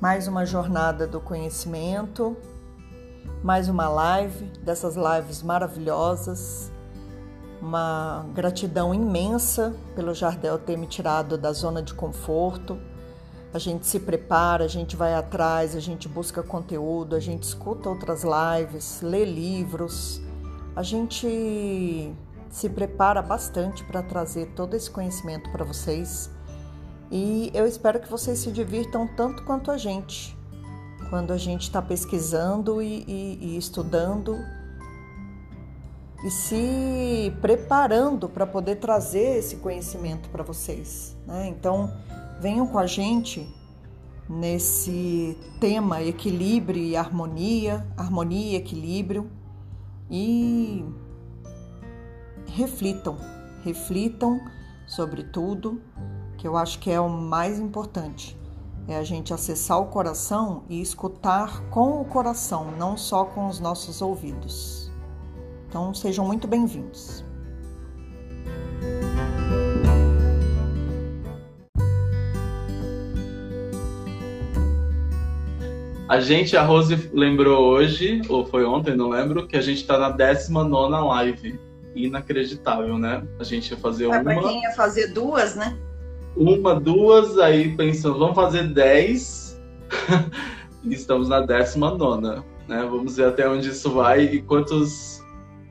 [0.00, 2.36] mais uma jornada do conhecimento,
[3.42, 6.70] mais uma live dessas lives maravilhosas.
[7.60, 12.78] Uma gratidão imensa pelo Jardel ter me tirado da zona de conforto.
[13.52, 17.88] A gente se prepara, a gente vai atrás, a gente busca conteúdo, a gente escuta
[17.88, 20.22] outras lives, lê livros.
[20.76, 22.14] A gente
[22.48, 26.30] se prepara bastante para trazer todo esse conhecimento para vocês.
[27.10, 30.36] E eu espero que vocês se divirtam tanto quanto a gente,
[31.08, 34.36] quando a gente está pesquisando e, e, e estudando
[36.24, 41.16] e se preparando para poder trazer esse conhecimento para vocês.
[41.26, 41.48] Né?
[41.48, 41.92] Então,
[42.40, 43.48] venham com a gente
[44.28, 49.30] nesse tema equilíbrio e harmonia, harmonia e equilíbrio
[50.10, 50.84] e
[52.46, 53.16] reflitam,
[53.64, 54.40] reflitam
[54.86, 55.80] sobre tudo
[56.38, 58.38] que eu acho que é o mais importante.
[58.86, 63.60] É a gente acessar o coração e escutar com o coração, não só com os
[63.60, 64.90] nossos ouvidos.
[65.68, 67.24] Então, sejam muito bem-vindos.
[76.08, 79.98] A gente, a Rose lembrou hoje, ou foi ontem, não lembro, que a gente está
[79.98, 81.60] na 19 live.
[81.94, 83.26] Inacreditável, né?
[83.38, 84.22] A gente ia fazer é, uma.
[84.22, 85.76] Pra quem ia fazer duas, né?
[86.38, 89.60] Uma, duas, aí pensando, vamos fazer dez.
[90.84, 92.44] estamos na décima nona.
[92.68, 92.86] Né?
[92.88, 95.22] Vamos ver até onde isso vai e quantos,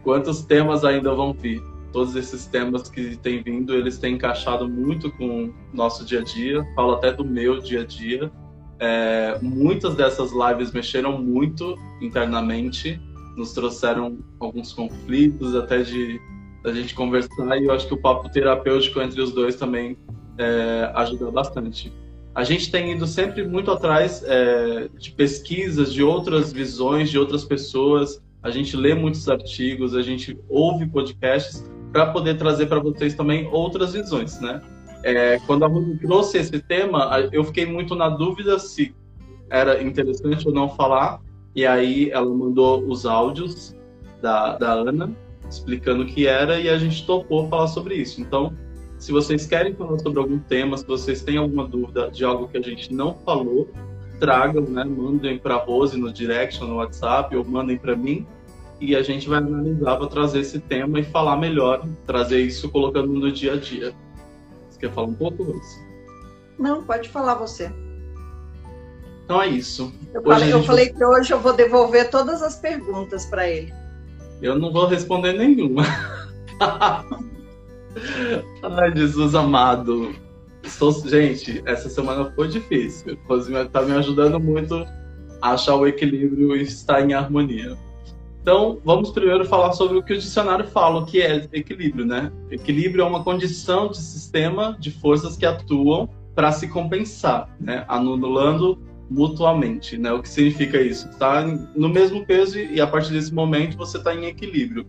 [0.03, 1.61] quantos temas ainda vão vir.
[1.93, 6.23] Todos esses temas que têm vindo, eles têm encaixado muito com o nosso dia a
[6.23, 6.65] dia.
[6.75, 8.31] Falo até do meu dia a dia.
[8.79, 13.01] É, muitas dessas lives mexeram muito internamente,
[13.35, 16.19] nos trouxeram alguns conflitos, até de
[16.63, 17.57] a gente conversar.
[17.57, 19.97] E eu acho que o papo terapêutico entre os dois também
[20.37, 21.91] é, ajuda bastante.
[22.33, 27.43] A gente tem ido sempre muito atrás é, de pesquisas, de outras visões, de outras
[27.43, 28.21] pessoas.
[28.43, 33.47] A gente lê muitos artigos, a gente ouve podcasts para poder trazer para vocês também
[33.51, 34.61] outras visões, né?
[35.03, 38.93] É, quando a Ruth trouxe esse tema, eu fiquei muito na dúvida se
[39.49, 41.21] era interessante ou não falar.
[41.55, 43.75] E aí ela mandou os áudios
[44.21, 45.11] da, da Ana
[45.49, 48.21] explicando o que era e a gente topou falar sobre isso.
[48.21, 48.53] Então,
[48.97, 52.57] se vocês querem falar sobre algum tema, se vocês têm alguma dúvida de algo que
[52.57, 53.69] a gente não falou,
[54.19, 54.83] tragam, né?
[54.83, 58.25] Mandem para a Rose no direct, no WhatsApp, ou mandem para mim,
[58.81, 63.11] e a gente vai analisar para trazer esse tema e falar melhor, trazer isso colocando
[63.13, 63.93] no dia a dia.
[64.69, 65.87] Você quer falar um pouco, Rose?
[66.57, 67.71] Não, pode falar você.
[69.25, 69.93] Então é isso.
[70.13, 73.73] Eu falei, eu falei que hoje eu vou devolver todas as perguntas para ele.
[74.41, 75.83] Eu não vou responder nenhuma.
[78.63, 80.13] Ai, Jesus amado.
[80.63, 80.91] Estou...
[80.91, 83.17] Gente, essa semana foi difícil.
[83.29, 84.85] Está me ajudando muito
[85.41, 87.77] a achar o equilíbrio e estar em harmonia.
[88.41, 92.31] Então, vamos primeiro falar sobre o que o dicionário fala, que é equilíbrio, né?
[92.49, 97.83] Equilíbrio é uma condição de sistema de forças que atuam para se compensar, né?
[97.89, 98.79] Anulando
[99.09, 100.13] mutuamente, né?
[100.13, 101.09] O que significa isso?
[101.09, 104.85] Está no mesmo peso e a partir desse momento você está em equilíbrio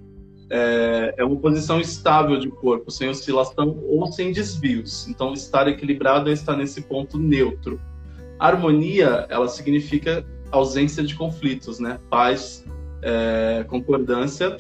[0.50, 5.06] é, é, uma posição estável de corpo, sem oscilação ou sem desvios.
[5.08, 7.80] Então, estar equilibrado é estar nesse ponto neutro.
[8.38, 11.98] Harmonia, ela significa ausência de conflitos, né?
[12.08, 12.64] Paz,
[13.02, 14.56] é, concordância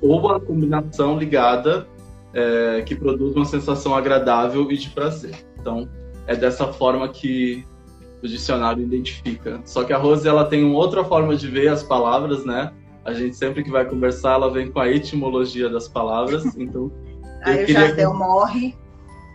[0.00, 1.86] ou a combinação ligada
[2.34, 5.34] é, que produz uma sensação agradável e de prazer.
[5.58, 5.88] Então,
[6.26, 7.64] é dessa forma que
[8.22, 9.60] o dicionário identifica.
[9.64, 12.72] Só que a Rose ela tem uma outra forma de ver as palavras, né?
[13.06, 16.44] A gente sempre que vai conversar, ela vem com a etimologia das palavras.
[16.58, 16.90] Então.
[17.42, 18.18] aí o Jardel que...
[18.18, 18.74] morre.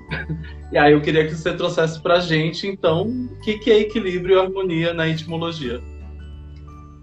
[0.72, 3.80] e aí eu queria que você trouxesse para a gente, então, o que, que é
[3.80, 5.82] equilíbrio e harmonia na etimologia.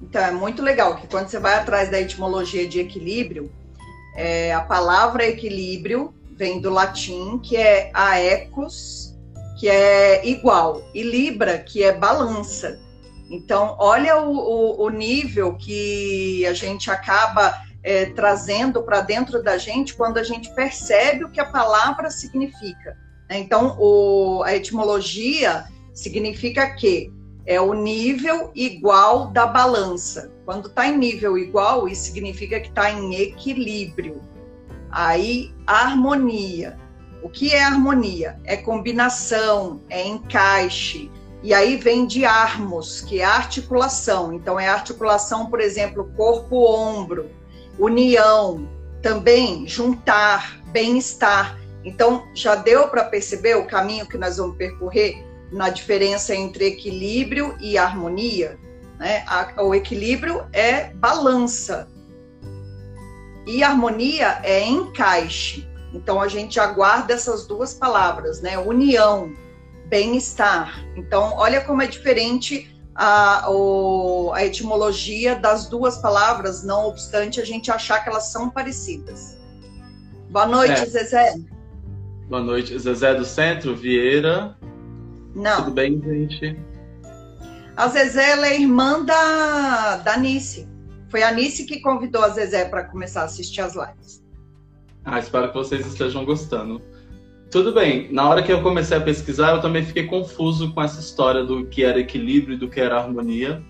[0.03, 3.51] Então, é muito legal que quando você vai atrás da etimologia de equilíbrio,
[4.15, 9.17] é, a palavra equilíbrio vem do latim, que é aecos,
[9.59, 12.79] que é igual, e libra, que é balança.
[13.31, 19.59] Então, olha o, o, o nível que a gente acaba é, trazendo para dentro da
[19.59, 22.97] gente quando a gente percebe o que a palavra significa.
[23.29, 23.39] Né?
[23.39, 27.13] Então, o, a etimologia significa que
[27.45, 30.31] é o nível igual da balança.
[30.45, 34.23] Quando está em nível igual, isso significa que está em equilíbrio.
[34.91, 36.79] Aí, harmonia.
[37.23, 38.39] O que é harmonia?
[38.45, 41.11] É combinação, é encaixe,
[41.43, 44.33] e aí vem de armos, que é articulação.
[44.33, 47.31] Então, é articulação, por exemplo, corpo-ombro,
[47.79, 48.69] união,
[49.03, 51.59] também juntar, bem-estar.
[51.85, 55.29] Então, já deu para perceber o caminho que nós vamos percorrer?
[55.51, 58.59] na diferença entre equilíbrio e harmonia.
[58.99, 59.25] Né?
[59.59, 61.89] o equilíbrio é balança
[63.47, 65.69] e harmonia é encaixe.
[65.95, 68.59] Então a gente aguarda essas duas palavras, né?
[68.59, 69.33] União,
[69.89, 70.85] bem-estar.
[70.97, 77.45] Então olha como é diferente a, o, a etimologia das duas palavras, não obstante a
[77.45, 79.39] gente achar que elas são parecidas.
[80.31, 80.87] Boa noite, é.
[80.87, 81.35] Zezé.
[82.29, 84.57] Boa noite, Zezé do Centro, Vieira.
[85.35, 85.65] Não.
[85.65, 86.59] Tudo bem, gente?
[87.77, 90.69] A Zezé ela é irmã da, da Nice.
[91.09, 94.23] Foi a Nice que convidou a Zezé para começar a assistir as lives.
[95.05, 96.83] Ah, espero que vocês estejam gostando.
[97.51, 101.01] Tudo bem, na hora que eu comecei a pesquisar, eu também fiquei confuso com essa
[101.01, 103.63] história do que era equilíbrio e do que era harmonia.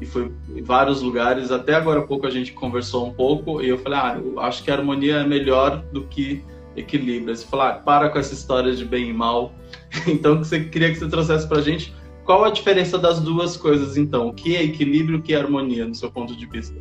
[0.00, 3.78] E foi em vários lugares, até agora pouco a gente conversou um pouco, e eu
[3.78, 6.42] falei, ah, eu acho que a harmonia é melhor do que
[6.74, 7.36] equilíbrio.
[7.36, 9.52] Você falou, ah, para com essa história de bem e mal.
[10.08, 11.94] então, você queria que você trouxesse pra gente
[12.30, 14.28] qual a diferença das duas coisas, então?
[14.28, 16.78] O que é equilíbrio e o que é harmonia, no seu ponto de vista?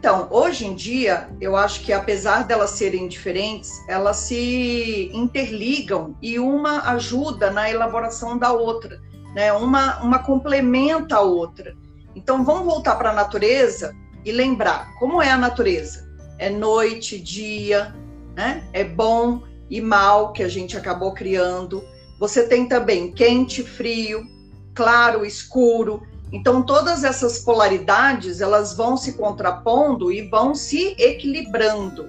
[0.00, 6.38] Então, hoje em dia, eu acho que apesar delas serem diferentes, elas se interligam e
[6.38, 8.98] uma ajuda na elaboração da outra,
[9.34, 9.52] né?
[9.52, 11.76] Uma, uma complementa a outra.
[12.16, 13.94] Então, vamos voltar para a natureza
[14.24, 16.10] e lembrar como é a natureza.
[16.38, 17.94] É noite, dia,
[18.34, 18.66] né?
[18.72, 21.84] É bom e mal que a gente acabou criando.
[22.18, 24.22] Você tem também quente, frio,
[24.74, 26.00] claro, escuro.
[26.32, 32.08] Então, todas essas polaridades, elas vão se contrapondo e vão se equilibrando.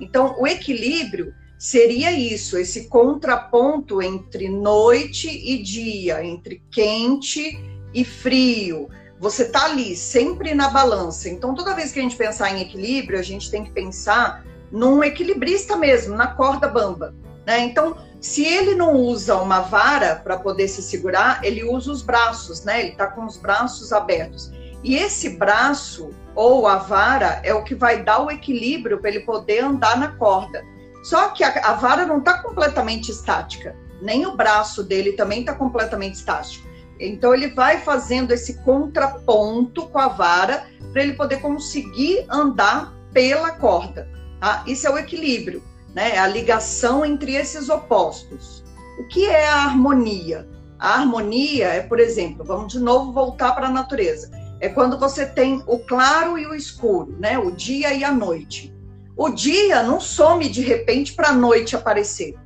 [0.00, 7.60] Então, o equilíbrio seria isso, esse contraponto entre noite e dia, entre quente
[7.92, 8.88] e frio.
[9.18, 11.28] Você está ali sempre na balança.
[11.28, 15.02] Então, toda vez que a gente pensar em equilíbrio, a gente tem que pensar num
[15.02, 17.14] equilibrista mesmo, na corda bamba.
[17.48, 17.60] Né?
[17.60, 22.62] Então, se ele não usa uma vara para poder se segurar, ele usa os braços,
[22.62, 22.80] né?
[22.80, 24.52] Ele está com os braços abertos.
[24.84, 29.20] E esse braço ou a vara é o que vai dar o equilíbrio para ele
[29.20, 30.62] poder andar na corda.
[31.02, 35.54] Só que a, a vara não está completamente estática, nem o braço dele também está
[35.54, 36.68] completamente estático.
[37.00, 43.52] Então ele vai fazendo esse contraponto com a vara para ele poder conseguir andar pela
[43.52, 44.06] corda.
[44.38, 44.64] Tá?
[44.66, 45.62] Isso é o equilíbrio
[45.98, 46.16] né?
[46.16, 48.62] A ligação entre esses opostos.
[49.00, 50.48] O que é a harmonia?
[50.78, 54.30] A harmonia é, por exemplo, vamos de novo voltar para a natureza.
[54.60, 57.36] É quando você tem o claro e o escuro, né?
[57.36, 58.72] O dia e a noite.
[59.16, 62.36] O dia não some de repente para a noite aparecer.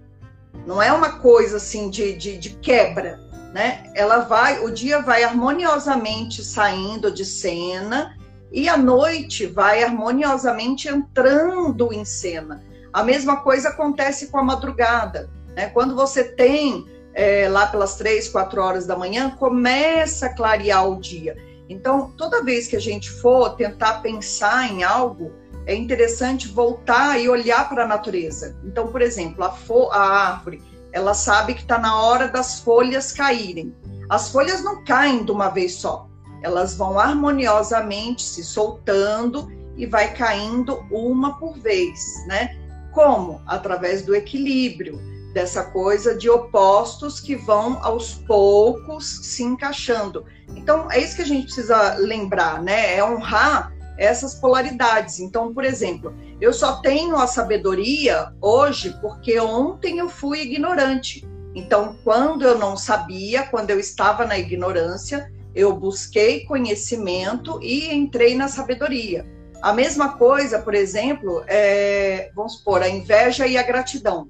[0.67, 3.21] Não é uma coisa assim de, de, de quebra,
[3.53, 3.85] né?
[3.95, 8.17] Ela vai, o dia vai harmoniosamente saindo de cena
[8.51, 12.72] e a noite vai harmoniosamente entrando em cena.
[12.93, 15.31] A mesma coisa acontece com a madrugada.
[15.55, 15.69] Né?
[15.71, 21.01] Quando você tem é, lá pelas três, quatro horas da manhã, começa a clarear o
[21.01, 21.37] dia.
[21.69, 25.33] Então, toda vez que a gente for tentar pensar em algo,
[25.67, 28.57] é interessante voltar e olhar para a natureza.
[28.65, 29.55] Então, por exemplo, a,
[29.93, 30.63] a árvore,
[30.93, 33.75] ela sabe que está na hora das folhas caírem.
[34.11, 36.09] As folhas não caem de uma vez só,
[36.43, 42.59] elas vão harmoniosamente se soltando e vai caindo uma por vez, né?
[42.93, 43.43] Como?
[43.47, 45.01] Através do equilíbrio,
[45.33, 50.25] dessa coisa de opostos que vão aos poucos se encaixando.
[50.55, 52.97] Então, é isso que a gente precisa lembrar, né?
[52.97, 55.21] É honrar essas polaridades.
[55.21, 61.27] Então, por exemplo, eu só tenho a sabedoria hoje porque ontem eu fui ignorante.
[61.55, 68.35] Então, quando eu não sabia, quando eu estava na ignorância, eu busquei conhecimento e entrei
[68.35, 69.27] na sabedoria.
[69.63, 74.29] A mesma coisa, por exemplo, é, vamos supor, a inveja e a gratidão.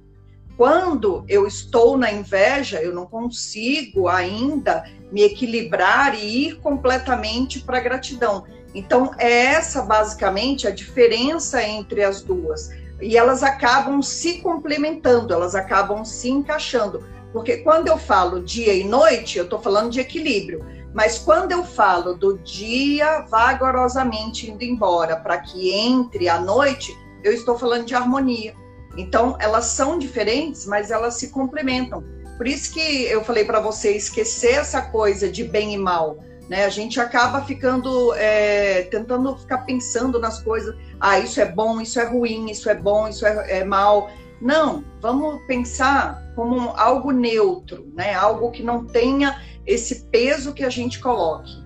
[0.55, 7.79] Quando eu estou na inveja, eu não consigo ainda me equilibrar e ir completamente para
[7.79, 8.45] a gratidão.
[8.75, 12.69] Então, é essa basicamente a diferença entre as duas.
[13.01, 17.03] E elas acabam se complementando, elas acabam se encaixando.
[17.31, 20.63] Porque quando eu falo dia e noite, eu estou falando de equilíbrio.
[20.93, 27.33] Mas quando eu falo do dia vagarosamente indo embora para que entre a noite, eu
[27.33, 28.53] estou falando de harmonia.
[28.95, 32.03] Então, elas são diferentes, mas elas se complementam.
[32.37, 36.19] Por isso que eu falei para você esquecer essa coisa de bem e mal.
[36.49, 36.65] Né?
[36.65, 40.75] A gente acaba ficando, é, tentando ficar pensando nas coisas.
[40.99, 44.11] Ah, isso é bom, isso é ruim, isso é bom, isso é, é mal.
[44.43, 48.13] Não, vamos pensar como algo neutro, né?
[48.13, 51.63] Algo que não tenha esse peso que a gente coloque.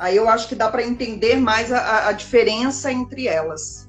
[0.00, 3.88] Aí eu acho que dá para entender mais a, a, diferença entre elas.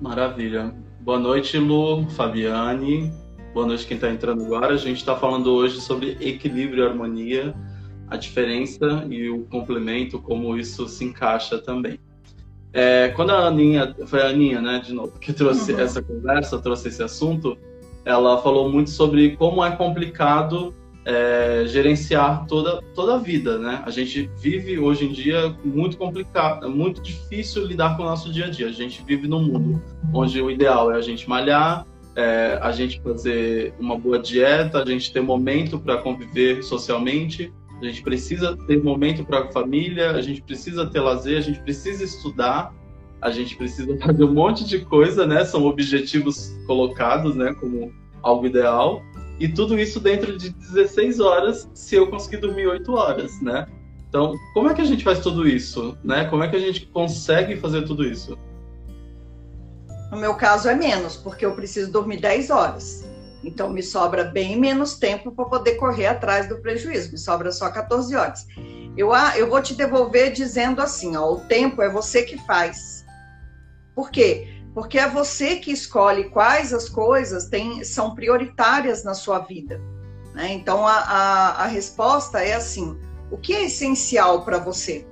[0.00, 0.74] Maravilha.
[1.00, 3.12] Boa noite, Lu, Fabiane.
[3.54, 4.74] Boa noite quem está entrando agora.
[4.74, 7.54] A gente está falando hoje sobre equilíbrio e harmonia,
[8.08, 12.00] a diferença e o complemento, como isso se encaixa também.
[12.72, 15.80] É, quando a Aninha, foi a Aninha, né, de novo, que trouxe uhum.
[15.80, 17.56] essa conversa, trouxe esse assunto,
[18.04, 23.82] ela falou muito sobre como é complicado é, gerenciar toda, toda a vida, né?
[23.86, 28.30] A gente vive hoje em dia muito complicado, é muito difícil lidar com o nosso
[28.30, 28.66] dia a dia.
[28.68, 29.82] A gente vive num mundo
[30.12, 34.84] onde o ideal é a gente malhar, é, a gente fazer uma boa dieta, a
[34.84, 40.20] gente ter momento para conviver socialmente, a gente precisa ter momento para a família, a
[40.20, 42.74] gente precisa ter lazer, a gente precisa estudar,
[43.20, 45.44] a gente precisa fazer um monte de coisa, né?
[45.44, 47.92] São objetivos colocados, né, como
[48.22, 49.02] algo ideal.
[49.38, 53.66] E tudo isso dentro de 16 horas, se eu conseguir dormir 8 horas, né?
[54.08, 56.24] Então, como é que a gente faz tudo isso, né?
[56.24, 58.36] Como é que a gente consegue fazer tudo isso?
[60.10, 63.07] No meu caso é menos, porque eu preciso dormir 10 horas.
[63.42, 67.70] Então me sobra bem menos tempo para poder correr atrás do prejuízo, me sobra só
[67.70, 68.46] 14 horas.
[68.96, 73.04] Eu, eu vou te devolver dizendo assim: ó, o tempo é você que faz.
[73.94, 74.48] Por quê?
[74.74, 79.80] Porque é você que escolhe quais as coisas tem, são prioritárias na sua vida.
[80.34, 80.52] Né?
[80.52, 82.98] Então a, a, a resposta é assim:
[83.30, 85.06] o que é essencial para você?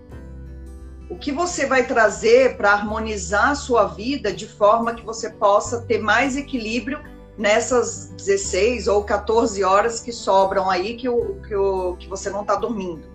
[1.09, 5.83] O que você vai trazer para harmonizar a sua vida de forma que você possa
[5.83, 7.01] ter mais equilíbrio
[7.37, 12.43] nessas 16 ou 14 horas que sobram aí que, o, que, o, que você não
[12.43, 13.07] está dormindo.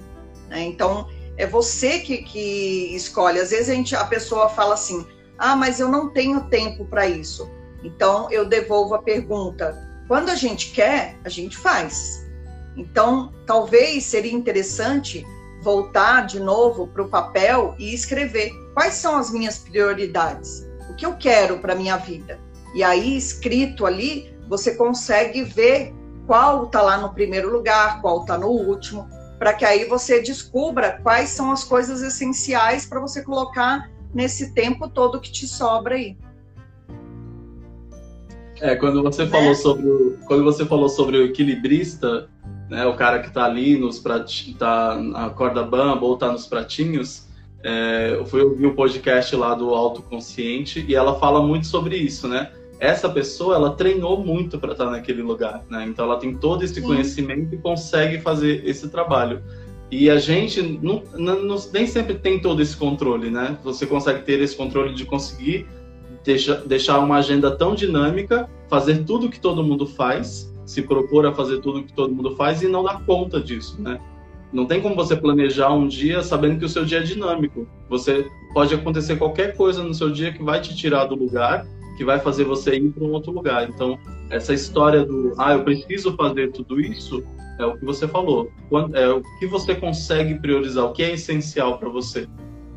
[0.47, 0.61] Né?
[0.61, 3.39] Então, é você que, que escolhe.
[3.39, 5.05] Às vezes a, gente, a pessoa fala assim:
[5.37, 7.49] ah, mas eu não tenho tempo para isso.
[7.83, 9.75] Então, eu devolvo a pergunta:
[10.07, 12.27] quando a gente quer, a gente faz.
[12.77, 15.25] Então, talvez seria interessante
[15.63, 21.05] voltar de novo para o papel e escrever quais são as minhas prioridades, o que
[21.05, 22.39] eu quero para minha vida
[22.73, 25.93] e aí, escrito ali, você consegue ver
[26.25, 30.99] qual está lá no primeiro lugar, qual está no último, para que aí você descubra
[31.03, 36.17] quais são as coisas essenciais para você colocar nesse tempo todo que te sobra aí.
[38.61, 39.31] É, quando você né?
[39.31, 42.29] falou sobre o, quando você falou sobre o equilibrista,
[42.69, 46.45] né, o cara que está ali nos pratinhos, tá na corda bamba ou está nos
[46.45, 47.27] pratinhos,
[47.63, 52.27] é, eu fui ouvir o podcast lá do Autoconsciente e ela fala muito sobre isso,
[52.27, 52.51] né?
[52.81, 55.85] Essa pessoa ela treinou muito para estar naquele lugar, né?
[55.87, 56.81] Então ela tem todo esse Sim.
[56.81, 59.43] conhecimento e consegue fazer esse trabalho.
[59.91, 63.55] E a gente não, não, nem sempre tem todo esse controle, né?
[63.63, 65.67] Você consegue ter esse controle de conseguir
[66.23, 71.33] deixa, deixar uma agenda tão dinâmica, fazer tudo que todo mundo faz, se propor a
[71.33, 74.01] fazer tudo que todo mundo faz e não dar conta disso, né?
[74.51, 77.67] Não tem como você planejar um dia sabendo que o seu dia é dinâmico.
[77.89, 81.63] Você pode acontecer qualquer coisa no seu dia que vai te tirar do lugar
[82.01, 83.69] que vai fazer você ir para um outro lugar.
[83.69, 83.99] Então,
[84.31, 87.23] essa história do, ah, eu preciso fazer tudo isso,
[87.59, 88.51] é o que você falou.
[88.93, 92.27] É o que você consegue priorizar, o que é essencial para você.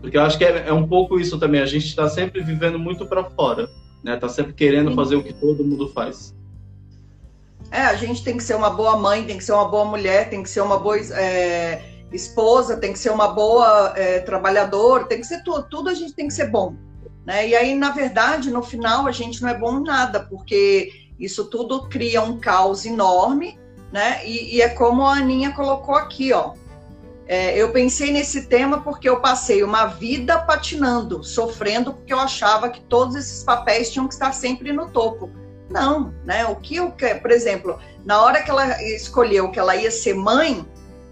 [0.03, 1.63] Porque eu acho que é, é, um pouco isso também.
[1.63, 3.67] A gente está sempre vivendo muito para fora,
[4.05, 4.15] né?
[4.19, 4.97] Tá sempre querendo Sim.
[4.97, 6.37] fazer o que todo mundo faz.
[7.71, 10.29] É, a gente tem que ser uma boa mãe, tem que ser uma boa mulher,
[10.29, 15.19] tem que ser uma boa é, esposa, tem que ser uma boa é, trabalhadora, tem
[15.19, 15.67] que ser tudo.
[15.71, 16.77] Tudo a gente tem que ser bom.
[17.25, 17.49] Né?
[17.49, 21.47] E aí, na verdade, no final, a gente não é bom em nada, porque isso
[21.47, 23.59] tudo cria um caos enorme,
[23.93, 24.27] né?
[24.27, 26.53] E, e é como a Aninha colocou aqui, ó.
[27.27, 32.69] É, eu pensei nesse tema porque eu passei uma vida patinando, sofrendo, porque eu achava
[32.69, 35.31] que todos esses papéis tinham que estar sempre no topo.
[35.71, 36.45] Não, né?
[36.47, 40.15] O que eu quero, por exemplo, na hora que ela escolheu que ela ia ser
[40.15, 40.67] mãe,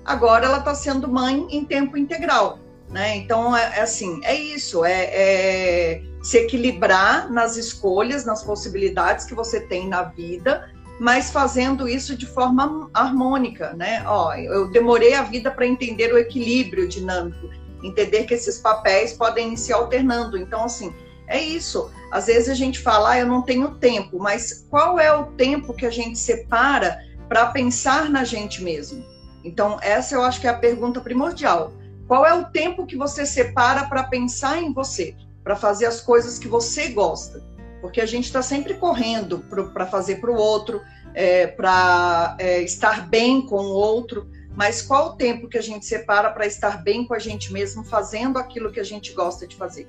[0.04, 2.59] agora ela está sendo mãe em tempo integral.
[2.93, 3.17] Né?
[3.17, 9.35] Então, é, é, assim, é isso, é, é, se equilibrar nas escolhas, nas possibilidades que
[9.35, 10.71] você tem na vida,
[11.01, 14.05] mas fazendo isso de forma harmônica, né?
[14.07, 17.49] Ó, eu demorei a vida para entender o equilíbrio dinâmico,
[17.83, 20.37] entender que esses papéis podem se alternando.
[20.37, 20.95] Então, assim,
[21.27, 21.91] é isso.
[22.11, 25.73] Às vezes a gente fala, ah, eu não tenho tempo, mas qual é o tempo
[25.73, 29.03] que a gente separa para pensar na gente mesmo?
[29.43, 31.73] Então, essa eu acho que é a pergunta primordial
[32.12, 36.38] qual é o tempo que você separa para pensar em você, para fazer as coisas
[36.38, 37.42] que você gosta?
[37.81, 39.38] Porque a gente está sempre correndo
[39.73, 40.83] para fazer para o outro,
[41.14, 45.87] é, para é, estar bem com o outro, mas qual o tempo que a gente
[45.87, 49.57] separa para estar bem com a gente mesmo, fazendo aquilo que a gente gosta de
[49.57, 49.88] fazer?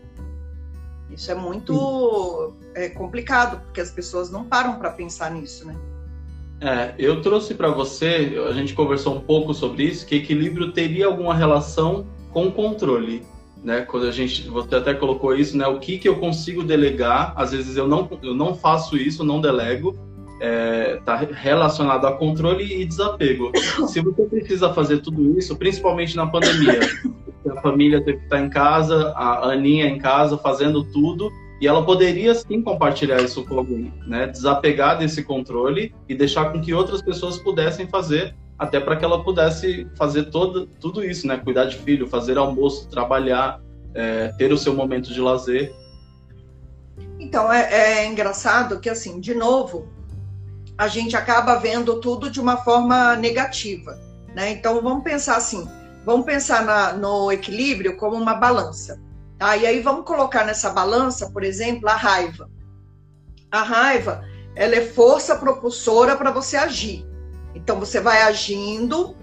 [1.09, 5.75] Isso é muito é, complicado, porque as pessoas não param para pensar nisso, né?
[6.63, 11.07] É, eu trouxe para você, a gente conversou um pouco sobre isso, que equilíbrio teria
[11.07, 13.21] alguma relação com controle,
[13.61, 13.81] né?
[13.81, 15.67] Quando a gente, você até colocou isso, né?
[15.67, 17.33] O que que eu consigo delegar?
[17.35, 19.93] Às vezes eu não, eu não faço isso, não delego,
[20.39, 23.51] está é, tá relacionado a controle e desapego.
[23.87, 26.79] Se você precisa fazer tudo isso, principalmente na pandemia,
[27.51, 31.29] a família teve que estar em casa, a Aninha em casa fazendo tudo,
[31.61, 34.27] e ela poderia sim compartilhar isso com alguém, né?
[34.27, 39.23] Desapegar desse controle e deixar com que outras pessoas pudessem fazer, até para que ela
[39.23, 41.37] pudesse fazer todo, tudo isso, né?
[41.37, 43.61] Cuidar de filho, fazer almoço, trabalhar,
[43.93, 45.73] é, ter o seu momento de lazer.
[47.19, 49.87] Então, é, é engraçado que, assim, de novo,
[50.77, 53.99] a gente acaba vendo tudo de uma forma negativa,
[54.35, 54.51] né?
[54.51, 55.67] Então, vamos pensar assim,
[56.05, 58.99] vamos pensar na, no equilíbrio como uma balança,
[59.43, 59.57] tá?
[59.57, 62.49] E aí vamos colocar nessa balança, por exemplo, a raiva.
[63.51, 64.23] A raiva,
[64.55, 67.05] ela é força propulsora para você agir.
[67.53, 69.15] Então, você vai agindo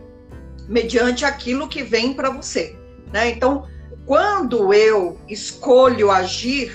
[0.69, 2.77] mediante aquilo que vem para você,
[3.11, 3.31] né?
[3.31, 3.67] Então,
[4.05, 6.71] quando eu escolho agir,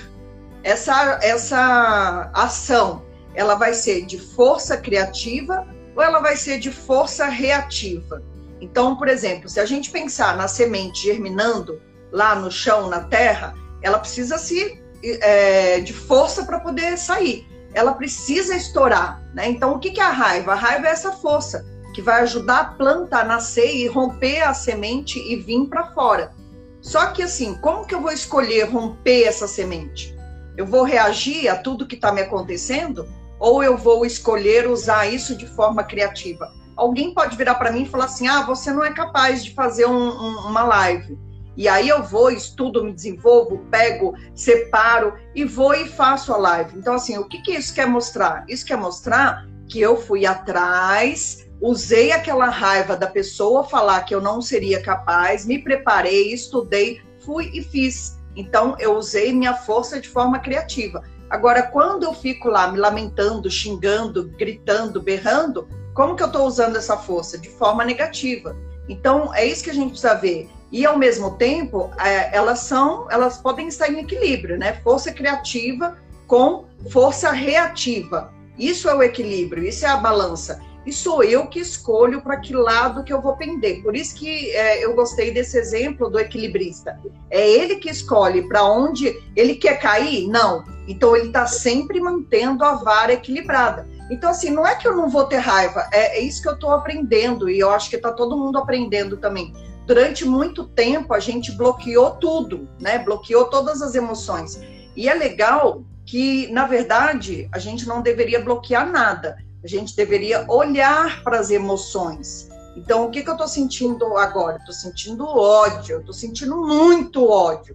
[0.64, 7.26] essa, essa ação ela vai ser de força criativa ou ela vai ser de força
[7.26, 8.22] reativa.
[8.60, 11.80] Então, por exemplo, se a gente pensar na semente germinando
[12.16, 17.46] lá no chão, na terra, ela precisa se é, de força para poder sair.
[17.74, 19.50] Ela precisa estourar, né?
[19.50, 20.52] Então, o que é a raiva?
[20.52, 21.62] A raiva é essa força
[21.94, 26.32] que vai ajudar a planta a nascer e romper a semente e vir para fora.
[26.80, 30.16] Só que assim, como que eu vou escolher romper essa semente?
[30.56, 33.06] Eu vou reagir a tudo que está me acontecendo
[33.38, 36.50] ou eu vou escolher usar isso de forma criativa?
[36.74, 39.86] Alguém pode virar para mim e falar assim: ah, você não é capaz de fazer
[39.86, 41.18] um, um, uma live.
[41.56, 46.76] E aí eu vou, estudo, me desenvolvo, pego, separo e vou e faço a live.
[46.76, 48.44] Então, assim, o que, que isso quer mostrar?
[48.48, 54.20] Isso quer mostrar que eu fui atrás, usei aquela raiva da pessoa falar que eu
[54.20, 58.18] não seria capaz, me preparei, estudei, fui e fiz.
[58.36, 61.02] Então, eu usei minha força de forma criativa.
[61.30, 66.76] Agora, quando eu fico lá me lamentando, xingando, gritando, berrando, como que eu estou usando
[66.76, 67.38] essa força?
[67.38, 68.54] De forma negativa.
[68.88, 70.48] Então, é isso que a gente precisa ver.
[70.72, 74.80] E ao mesmo tempo, é, elas são, elas podem estar em equilíbrio, né?
[74.82, 78.32] Força criativa com força reativa.
[78.58, 82.54] Isso é o equilíbrio, isso é a balança e sou eu que escolho para que
[82.54, 83.82] lado que eu vou pender.
[83.82, 86.98] Por isso que é, eu gostei desse exemplo do equilibrista.
[87.28, 90.28] É ele que escolhe para onde ele quer cair?
[90.28, 90.64] Não.
[90.86, 93.88] Então ele está sempre mantendo a vara equilibrada.
[94.08, 96.54] Então, assim, não é que eu não vou ter raiva, é, é isso que eu
[96.54, 99.52] estou aprendendo, e eu acho que está todo mundo aprendendo também.
[99.86, 102.98] Durante muito tempo a gente bloqueou tudo, né?
[102.98, 104.60] Bloqueou todas as emoções.
[104.96, 110.44] E é legal que, na verdade, a gente não deveria bloquear nada a gente deveria
[110.48, 112.48] olhar para as emoções.
[112.76, 114.58] Então, o que, que eu estou sentindo agora?
[114.58, 117.74] Estou sentindo ódio, estou sentindo muito ódio.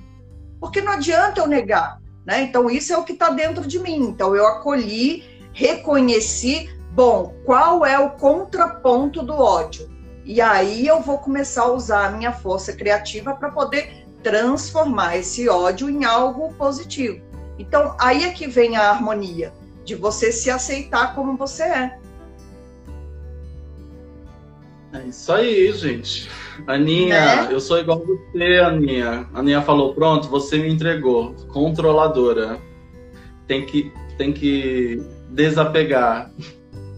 [0.57, 2.43] Porque não adianta eu negar, né?
[2.43, 3.97] Então, isso é o que está dentro de mim.
[3.97, 9.90] Então, eu acolhi, reconheci, bom, qual é o contraponto do ódio?
[10.23, 15.49] E aí eu vou começar a usar a minha força criativa para poder transformar esse
[15.49, 17.21] ódio em algo positivo.
[17.57, 19.51] Então, aí é que vem a harmonia
[19.83, 21.97] de você se aceitar como você é.
[24.93, 26.29] É isso aí, gente.
[26.67, 27.53] Aninha, né?
[27.53, 29.27] eu sou igual você, Aninha.
[29.33, 31.33] Aninha falou: pronto, você me entregou.
[31.47, 32.59] Controladora.
[33.47, 36.31] Tem que, tem que desapegar.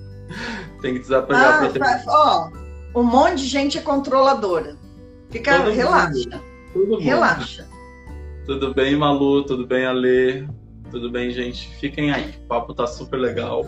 [0.81, 1.63] tem que desapegar.
[1.63, 1.81] Ah, ter...
[2.07, 2.62] Ó,
[2.95, 4.77] um monte de gente é controladora.
[5.29, 6.41] Fica, Todo relaxa.
[6.75, 6.97] Mundo.
[6.99, 7.67] Relaxa.
[8.45, 9.43] Tudo bem, Malu?
[9.43, 10.47] Tudo bem, Ale?
[10.91, 11.67] Tudo bem, gente?
[11.77, 12.35] Fiquem aí.
[12.43, 13.65] O papo tá super legal.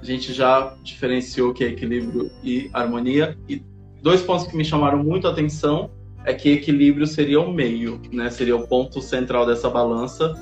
[0.00, 3.36] A gente já diferenciou o que é equilíbrio e harmonia.
[3.48, 3.62] E
[4.02, 5.90] dois pontos que me chamaram muito a atenção
[6.24, 8.30] é que equilíbrio seria o meio, né?
[8.30, 10.34] Seria o ponto central dessa balança.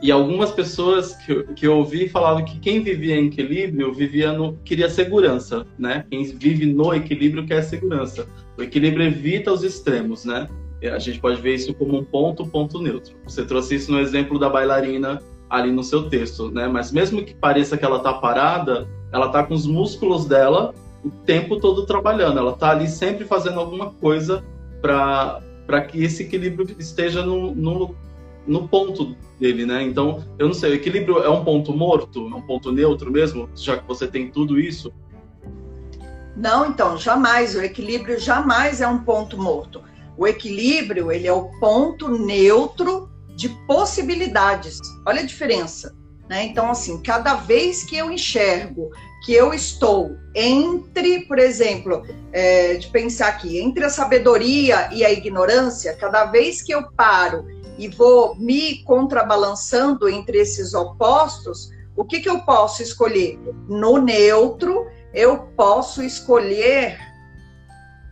[0.00, 4.54] E algumas pessoas que, que eu ouvi falavam que quem vivia em equilíbrio vivia no
[4.64, 6.04] queria segurança, né?
[6.08, 8.28] Quem vive no equilíbrio quer segurança.
[8.56, 10.48] O equilíbrio evita os extremos, né?
[10.84, 13.16] A gente pode ver isso como um ponto, ponto neutro.
[13.24, 16.68] Você trouxe isso no exemplo da bailarina ali no seu texto, né?
[16.68, 20.72] Mas mesmo que pareça que ela tá parada, ela tá com os músculos dela
[21.04, 22.38] o tempo todo trabalhando.
[22.38, 24.44] Ela tá ali sempre fazendo alguma coisa
[24.80, 27.94] para que esse equilíbrio esteja no, no,
[28.48, 29.82] no ponto dele, né?
[29.82, 33.48] Então, eu não sei, o equilíbrio é um ponto morto, é um ponto neutro mesmo,
[33.54, 34.92] já que você tem tudo isso?
[36.34, 37.54] Não, então, jamais.
[37.54, 39.82] O equilíbrio jamais é um ponto morto.
[40.16, 44.80] O equilíbrio, ele é o ponto neutro de possibilidades.
[45.06, 45.96] Olha a diferença.
[46.28, 46.44] Né?
[46.44, 48.90] Então, assim, cada vez que eu enxergo
[49.24, 55.10] que eu estou entre, por exemplo, é, de pensar aqui, entre a sabedoria e a
[55.10, 57.46] ignorância, cada vez que eu paro
[57.78, 63.38] e vou me contrabalançando entre esses opostos, o que, que eu posso escolher?
[63.68, 66.98] No neutro, eu posso escolher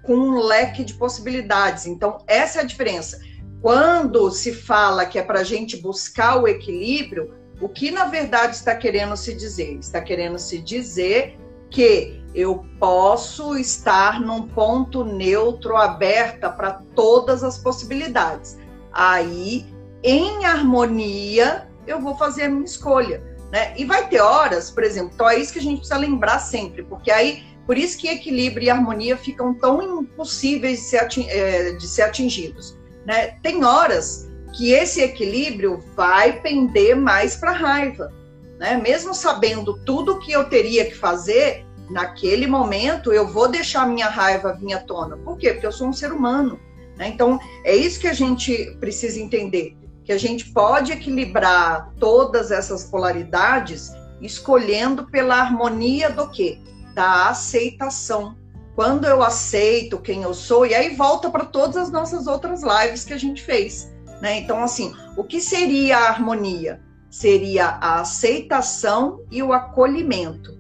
[0.03, 1.87] com um leque de possibilidades.
[1.87, 3.21] Então, essa é a diferença.
[3.61, 8.55] Quando se fala que é para a gente buscar o equilíbrio, o que na verdade
[8.55, 9.79] está querendo se dizer?
[9.79, 11.37] Está querendo se dizer
[11.71, 18.59] que eu posso estar num ponto neutro aberta para todas as possibilidades.
[18.99, 19.67] Aí,
[20.03, 23.23] em harmonia, eu vou fazer a minha escolha.
[23.53, 23.75] Né?
[23.77, 26.83] E vai ter horas, por exemplo, então é isso que a gente precisa lembrar sempre,
[26.83, 31.87] porque aí, por isso que equilíbrio e harmonia ficam tão impossíveis de ser, é, de
[31.87, 32.79] ser atingidos.
[33.05, 33.37] Né?
[33.43, 38.11] Tem horas que esse equilíbrio vai pender mais para raiva.
[38.59, 38.81] Né?
[38.83, 44.55] Mesmo sabendo tudo que eu teria que fazer, naquele momento eu vou deixar minha raiva
[44.55, 45.19] vir à tona.
[45.19, 45.53] Por quê?
[45.53, 46.59] Porque eu sou um ser humano.
[46.97, 47.09] Né?
[47.09, 52.85] Então, é isso que a gente precisa entender que a gente pode equilibrar todas essas
[52.85, 56.61] polaridades escolhendo pela harmonia do quê?
[56.95, 58.37] Da aceitação.
[58.77, 63.05] Quando eu aceito quem eu sou, e aí volta para todas as nossas outras lives
[63.05, 63.93] que a gente fez.
[64.23, 64.39] Né?
[64.39, 66.81] Então, assim, o que seria a harmonia?
[67.11, 70.57] Seria a aceitação e o acolhimento.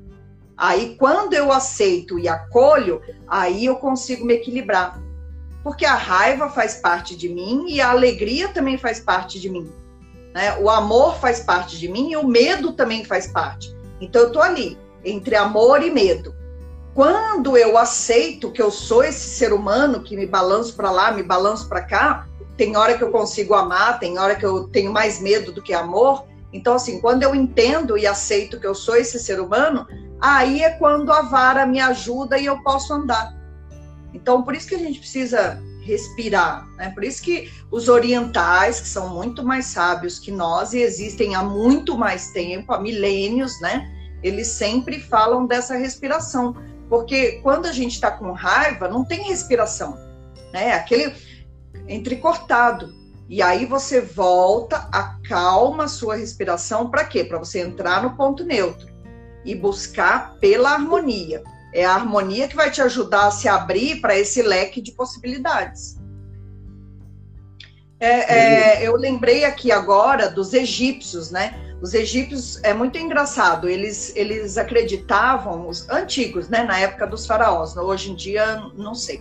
[0.56, 5.00] Aí, quando eu aceito e acolho, aí eu consigo me equilibrar
[5.66, 9.68] porque a raiva faz parte de mim e a alegria também faz parte de mim.
[10.32, 10.56] Né?
[10.60, 13.76] O amor faz parte de mim e o medo também faz parte.
[14.00, 16.32] Então eu tô ali entre amor e medo.
[16.94, 21.24] Quando eu aceito que eu sou esse ser humano que me balanço para lá, me
[21.24, 25.20] balanço para cá, tem hora que eu consigo amar, tem hora que eu tenho mais
[25.20, 26.26] medo do que amor.
[26.52, 29.84] Então, assim, quando eu entendo e aceito que eu sou esse ser humano,
[30.20, 33.34] aí é quando a vara me ajuda e eu posso andar.
[34.16, 36.90] Então, por isso que a gente precisa respirar, né?
[36.90, 41.42] Por isso que os orientais, que são muito mais sábios que nós e existem há
[41.42, 43.86] muito mais tempo, há milênios, né?
[44.22, 46.56] Eles sempre falam dessa respiração,
[46.88, 49.96] porque quando a gente está com raiva, não tem respiração,
[50.50, 50.72] né?
[50.72, 51.14] Aquele
[51.86, 52.92] entrecortado.
[53.28, 57.22] E aí você volta, acalma a sua respiração para quê?
[57.22, 58.88] Para você entrar no ponto neutro
[59.44, 61.42] e buscar pela harmonia.
[61.76, 65.98] É a harmonia que vai te ajudar a se abrir para esse leque de possibilidades.
[68.00, 71.54] É, é, eu lembrei aqui agora dos egípcios, né?
[71.82, 73.68] Os egípcios é muito engraçado.
[73.68, 76.62] Eles, eles acreditavam, os antigos, né?
[76.62, 77.76] Na época dos faraós.
[77.76, 79.20] Hoje em dia, não sei.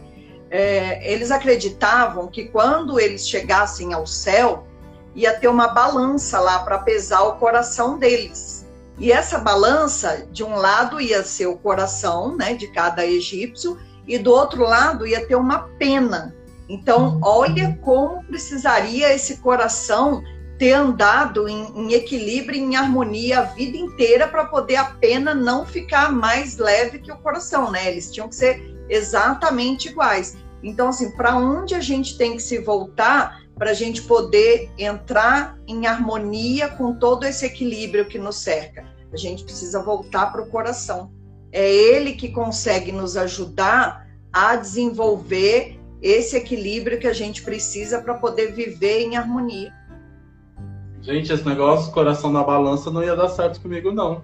[0.49, 4.65] É, eles acreditavam que quando eles chegassem ao céu,
[5.13, 8.64] ia ter uma balança lá para pesar o coração deles.
[8.97, 13.77] E essa balança, de um lado ia ser o coração, né, de cada egípcio,
[14.07, 16.33] e do outro lado ia ter uma pena.
[16.69, 20.23] Então, olha como precisaria esse coração
[20.57, 25.65] ter andado em, em equilíbrio, em harmonia a vida inteira para poder a pena não
[25.65, 27.91] ficar mais leve que o coração, né?
[27.91, 30.37] Eles tinham que ser exatamente iguais.
[30.63, 35.57] Então, assim, para onde a gente tem que se voltar para a gente poder entrar
[35.67, 38.85] em harmonia com todo esse equilíbrio que nos cerca.
[39.13, 41.11] A gente precisa voltar para o coração.
[41.51, 48.15] É ele que consegue nos ajudar a desenvolver esse equilíbrio que a gente precisa para
[48.15, 49.73] poder viver em harmonia.
[51.01, 54.23] Gente, esse negócio, coração na balança, não ia dar certo comigo, não.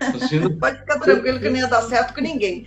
[0.00, 0.48] Imagina...
[0.58, 2.66] Pode ficar tranquilo que não ia dar certo com ninguém.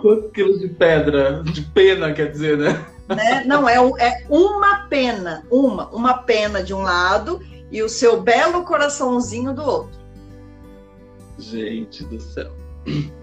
[0.00, 2.84] Quantos quilos de pedra, de pena, quer dizer, né?
[3.14, 3.44] Né?
[3.44, 7.40] Não, é, é uma pena, uma, uma pena de um lado
[7.70, 9.98] e o seu belo coraçãozinho do outro.
[11.38, 12.52] Gente do céu.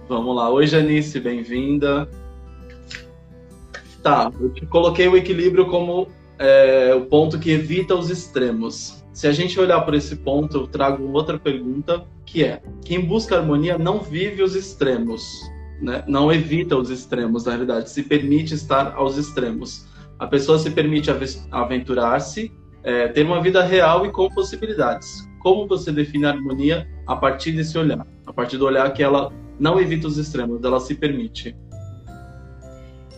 [0.08, 0.50] Vamos lá.
[0.50, 2.08] Oi, Janice, bem-vinda.
[4.02, 9.04] Tá, eu te coloquei o equilíbrio como é, o ponto que evita os extremos.
[9.14, 13.38] Se a gente olhar por esse ponto, eu trago outra pergunta, que é: quem busca
[13.38, 15.24] harmonia não vive os extremos
[15.84, 16.04] né?
[16.08, 19.86] não evita os extremos, na realidade, se permite estar aos extremos.
[20.18, 21.10] A pessoa se permite
[21.52, 22.52] aventurar-se,
[22.84, 25.28] é, ter uma vida real e com possibilidades.
[25.42, 28.08] Como você define a harmonia a partir desse olhar?
[28.26, 31.56] A partir do olhar que ela não evita os extremos, ela se permite.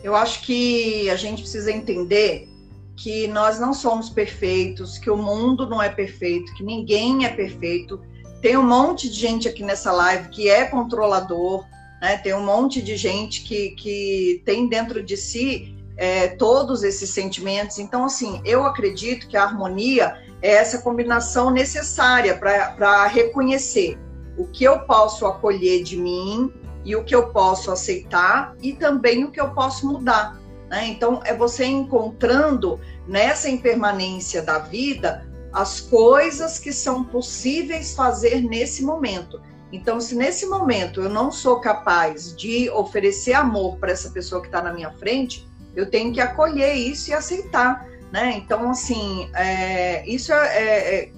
[0.03, 2.49] Eu acho que a gente precisa entender
[2.95, 8.01] que nós não somos perfeitos, que o mundo não é perfeito, que ninguém é perfeito.
[8.41, 11.65] Tem um monte de gente aqui nessa live que é controlador,
[12.05, 12.17] né?
[12.17, 17.79] Tem um monte de gente que, que tem dentro de si é, todos esses sentimentos.
[17.79, 23.97] Então, assim, eu acredito que a harmonia é essa combinação necessária para reconhecer
[24.37, 29.23] o que eu posso acolher de mim e o que eu posso aceitar e também
[29.23, 30.39] o que eu posso mudar.
[30.69, 30.89] Né?
[30.89, 38.83] Então, é você encontrando nessa impermanência da vida as coisas que são possíveis fazer nesse
[38.83, 44.41] momento Então, se nesse momento eu não sou capaz de oferecer amor para essa pessoa
[44.41, 48.33] que está na minha frente, eu tenho que acolher isso e aceitar, né?
[48.37, 51.11] Então, assim, é, isso é, é, é,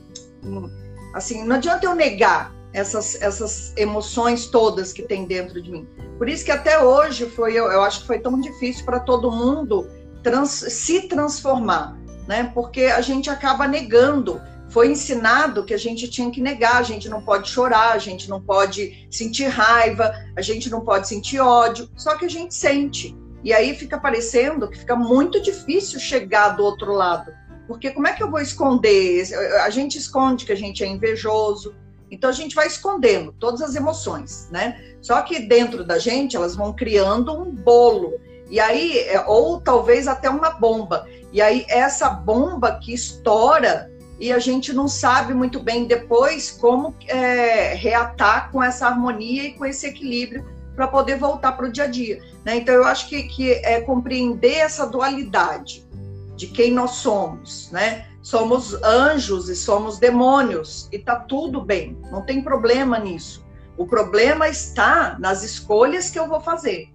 [1.13, 5.87] assim, não adianta eu negar essas, essas emoções todas que tem dentro de mim.
[6.17, 9.31] Por isso que até hoje foi, eu, eu acho que foi tão difícil para todo
[9.31, 9.87] mundo
[10.23, 12.51] trans, se transformar, né?
[12.53, 17.07] Porque a gente acaba negando foi ensinado que a gente tinha que negar, a gente
[17.07, 21.89] não pode chorar, a gente não pode sentir raiva, a gente não pode sentir ódio,
[21.95, 23.15] só que a gente sente.
[23.43, 27.31] E aí fica parecendo que fica muito difícil chegar do outro lado.
[27.67, 29.23] Porque como é que eu vou esconder?
[29.61, 31.75] A gente esconde que a gente é invejoso.
[32.09, 34.95] Então a gente vai escondendo todas as emoções, né?
[35.01, 38.13] Só que dentro da gente elas vão criando um bolo.
[38.49, 41.05] E aí, é, ou talvez até uma bomba.
[41.33, 46.95] E aí, essa bomba que estoura e a gente não sabe muito bem depois como
[47.07, 51.85] é, reatar com essa harmonia e com esse equilíbrio para poder voltar para o dia
[51.85, 52.21] a dia.
[52.45, 52.57] Né?
[52.57, 55.87] Então, eu acho que, que é compreender essa dualidade
[56.35, 58.05] de quem nós somos, né?
[58.21, 63.43] Somos anjos e somos demônios e tá tudo bem, não tem problema nisso.
[63.75, 66.89] O problema está nas escolhas que eu vou fazer,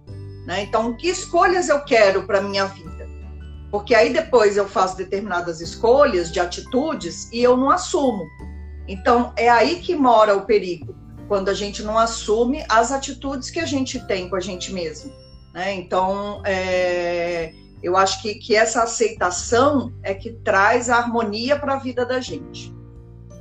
[0.45, 0.61] né?
[0.61, 2.92] Então, que escolhas eu quero para minha vida?
[3.73, 8.23] Porque aí depois eu faço determinadas escolhas de atitudes e eu não assumo.
[8.87, 10.95] Então é aí que mora o perigo,
[11.27, 15.11] quando a gente não assume as atitudes que a gente tem com a gente mesmo.
[15.55, 15.73] Né?
[15.73, 21.79] Então é, eu acho que, que essa aceitação é que traz a harmonia para a
[21.79, 22.71] vida da gente.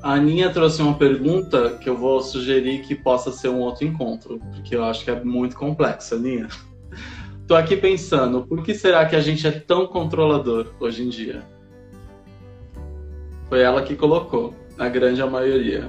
[0.02, 4.40] A Aninha trouxe uma pergunta que eu vou sugerir que possa ser um outro encontro,
[4.50, 6.48] porque eu acho que é muito complexa, Aninha.
[7.52, 11.42] Tô aqui pensando, por que será que a gente é tão controlador hoje em dia?
[13.46, 15.86] Foi ela que colocou, a grande maioria.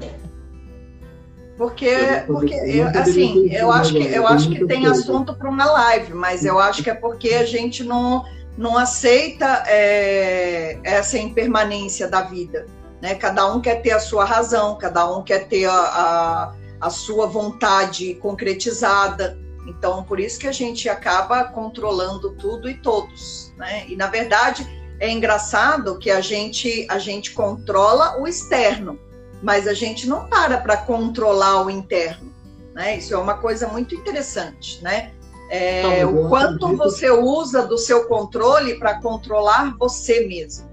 [1.57, 1.95] Porque,
[2.27, 6.43] porque eu, assim, eu acho que eu acho que tem assunto para uma live, mas
[6.43, 8.25] eu acho que é porque a gente não
[8.57, 12.65] não aceita é, essa impermanência da vida,
[13.01, 13.15] né?
[13.15, 17.25] Cada um quer ter a sua razão, cada um quer ter a, a, a sua
[17.25, 19.41] vontade concretizada.
[19.65, 23.85] Então, por isso que a gente acaba controlando tudo e todos, né?
[23.87, 24.67] E na verdade
[24.99, 28.99] é engraçado que a gente a gente controla o externo,
[29.41, 32.33] mas a gente não para para controlar o interno,
[32.73, 32.97] né?
[32.97, 35.11] Isso é uma coisa muito interessante, né?
[35.49, 40.67] É, o quanto você usa do seu controle para controlar você mesmo.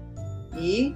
[0.57, 0.95] E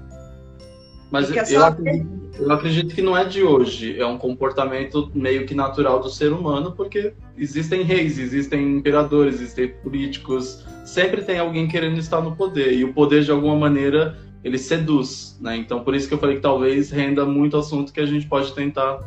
[1.12, 5.56] mas eu acredito, eu acredito que não é de hoje, é um comportamento meio que
[5.56, 11.98] natural do ser humano, porque existem reis, existem imperadores, existem políticos, sempre tem alguém querendo
[11.98, 15.56] estar no poder, e o poder, de alguma maneira, ele seduz, né?
[15.56, 18.54] Então, por isso que eu falei que talvez renda muito assunto que a gente pode
[18.54, 19.00] tentar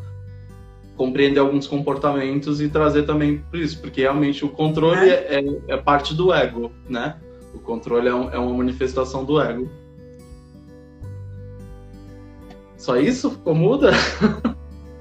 [0.96, 5.76] compreender alguns comportamentos e trazer também por isso, porque realmente o controle é, é, é
[5.76, 7.16] parte do ego, né?
[7.54, 9.70] O controle é, um, é uma manifestação do ego.
[12.78, 13.90] Só isso ficou muda?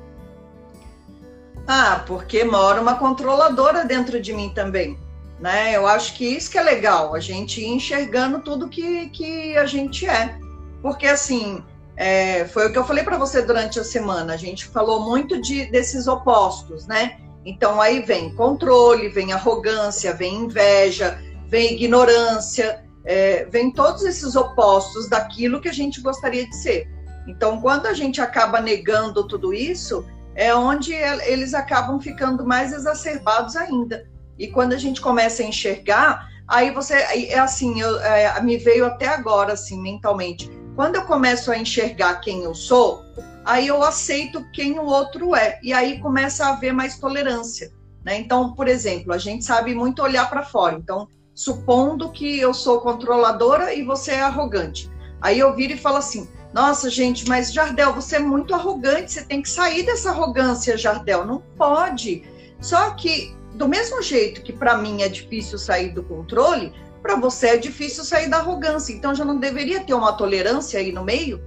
[1.67, 4.99] ah, porque mora uma controladora dentro de mim também.
[5.39, 5.75] Né?
[5.75, 9.67] Eu acho que isso que é legal, a gente ir enxergando tudo que, que a
[9.67, 10.35] gente é.
[10.81, 11.63] Porque assim,
[11.95, 14.33] é, foi o que eu falei para você durante a semana.
[14.33, 17.19] A gente falou muito de, desses opostos, né?
[17.45, 25.07] Então aí vem controle, vem arrogância, vem inveja, vem ignorância, é, vem todos esses opostos
[25.07, 26.96] daquilo que a gente gostaria de ser.
[27.27, 33.55] Então, quando a gente acaba negando tudo isso, é onde eles acabam ficando mais exacerbados
[33.55, 34.07] ainda.
[34.37, 38.85] E quando a gente começa a enxergar, aí você é assim, eu, é, me veio
[38.85, 40.49] até agora assim mentalmente.
[40.75, 43.03] Quando eu começo a enxergar quem eu sou,
[43.43, 47.71] aí eu aceito quem o outro é e aí começa a haver mais tolerância,
[48.05, 48.19] né?
[48.19, 50.75] Então, por exemplo, a gente sabe muito olhar para fora.
[50.75, 54.87] Então, supondo que eu sou controladora e você é arrogante,
[55.19, 59.23] aí eu viro e falo assim: nossa, gente, mas Jardel, você é muito arrogante, você
[59.23, 61.23] tem que sair dessa arrogância, Jardel.
[61.23, 62.23] Não pode.
[62.59, 67.49] Só que, do mesmo jeito que para mim é difícil sair do controle, para você
[67.49, 68.91] é difícil sair da arrogância.
[68.91, 71.39] Então já não deveria ter uma tolerância aí no meio?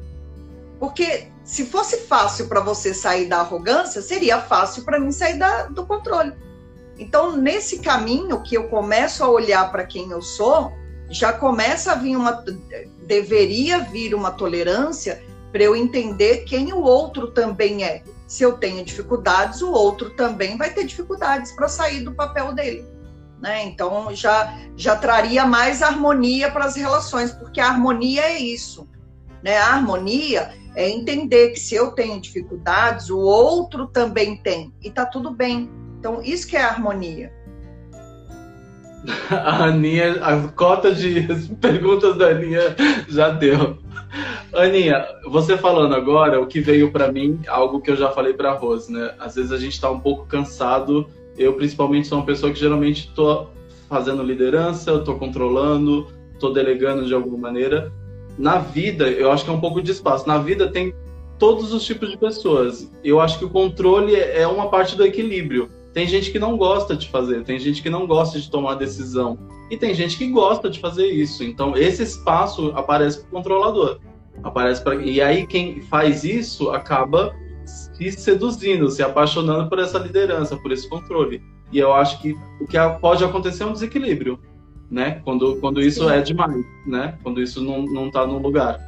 [0.79, 5.65] Porque se fosse fácil para você sair da arrogância, seria fácil para mim sair da,
[5.65, 6.35] do controle.
[6.97, 10.73] Então, nesse caminho que eu começo a olhar para quem eu sou,
[11.11, 12.45] já começa a vir uma
[13.07, 18.03] deveria vir uma tolerância para eu entender quem o outro também é.
[18.27, 22.87] Se eu tenho dificuldades, o outro também vai ter dificuldades para sair do papel dele.
[23.41, 23.65] Né?
[23.65, 28.89] Então já já traria mais harmonia para as relações, porque a harmonia é isso.
[29.43, 29.57] Né?
[29.59, 35.05] A harmonia é entender que se eu tenho dificuldades, o outro também tem, e tá
[35.05, 35.71] tudo bem.
[35.99, 37.33] Então, isso que é harmonia.
[39.31, 41.27] A Aninha, a cota de
[41.61, 42.77] perguntas da Aninha
[43.09, 43.79] já deu.
[44.53, 48.53] Aninha, você falando agora, o que veio para mim, algo que eu já falei para
[48.53, 49.15] Rose, né?
[49.19, 51.09] Às vezes a gente está um pouco cansado.
[51.39, 53.51] Eu, principalmente, sou uma pessoa que geralmente estou
[53.89, 57.93] fazendo liderança, estou controlando, estou delegando de alguma maneira.
[58.37, 60.27] Na vida, eu acho que é um pouco de espaço.
[60.27, 60.95] Na vida tem
[61.39, 62.91] todos os tipos de pessoas.
[63.03, 65.71] Eu acho que o controle é uma parte do equilíbrio.
[65.93, 69.39] Tem gente que não gosta de fazer, tem gente que não gosta de tomar decisão.
[69.71, 71.43] E tem gente que gosta de fazer isso.
[71.43, 74.01] Então, esse espaço aparece para o controlador.
[74.43, 74.95] Aparece pra...
[74.97, 80.89] E aí, quem faz isso acaba se seduzindo, se apaixonando por essa liderança, por esse
[80.89, 81.43] controle.
[81.73, 84.41] E eu acho que o que pode acontecer é um desequilíbrio,
[84.91, 85.21] né?
[85.25, 86.15] Quando, quando isso Sim.
[86.15, 87.19] é demais, né?
[87.23, 88.79] Quando isso não, não tá no lugar.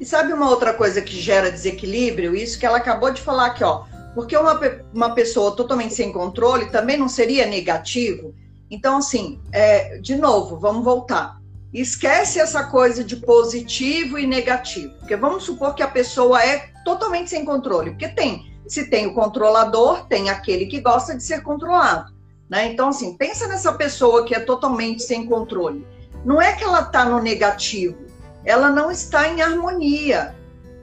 [0.00, 2.34] E sabe uma outra coisa que gera desequilíbrio?
[2.34, 3.84] Isso que ela acabou de falar aqui, ó.
[4.14, 4.60] Porque uma,
[4.92, 8.34] uma pessoa totalmente sem controle também não seria negativo.
[8.70, 11.40] Então, assim, é, de novo, vamos voltar.
[11.72, 14.94] Esquece essa coisa de positivo e negativo.
[15.00, 17.90] Porque vamos supor que a pessoa é totalmente sem controle.
[17.90, 22.12] Porque tem, se tem o controlador, tem aquele que gosta de ser controlado.
[22.48, 22.72] Né?
[22.72, 25.84] Então, assim, pensa nessa pessoa que é totalmente sem controle.
[26.24, 27.98] Não é que ela está no negativo,
[28.44, 30.34] ela não está em harmonia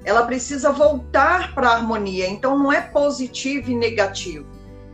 [0.03, 2.27] ela precisa voltar para a harmonia.
[2.27, 4.45] Então, não é positivo e negativo.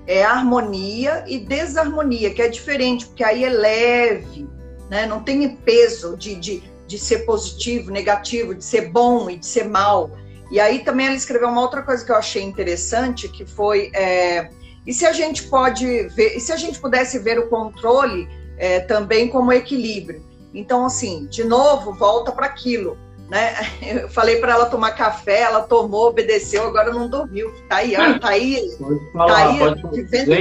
[0.06, 4.48] É harmonia e desarmonia, que é diferente, porque aí é leve,
[4.90, 5.06] né?
[5.06, 9.66] não tem peso de, de, de ser positivo, negativo, de ser bom e de ser
[9.66, 10.12] mal.
[10.50, 14.50] E aí também ela escreveu uma outra coisa que eu achei interessante, que foi é,
[14.86, 18.80] e se a gente pode ver, e se a gente pudesse ver o controle é,
[18.80, 20.26] também como equilíbrio?
[20.54, 22.98] Então, assim, de novo, volta para aquilo
[23.30, 23.54] né?
[23.82, 27.52] Eu falei para ela tomar café, ela tomou, obedeceu, agora não dormiu.
[27.70, 29.82] Tá aí, tá aí, pode falar, tá aí pode...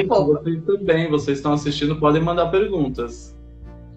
[0.09, 0.33] quando.
[0.33, 3.35] Vocês também, vocês estão assistindo, podem mandar perguntas.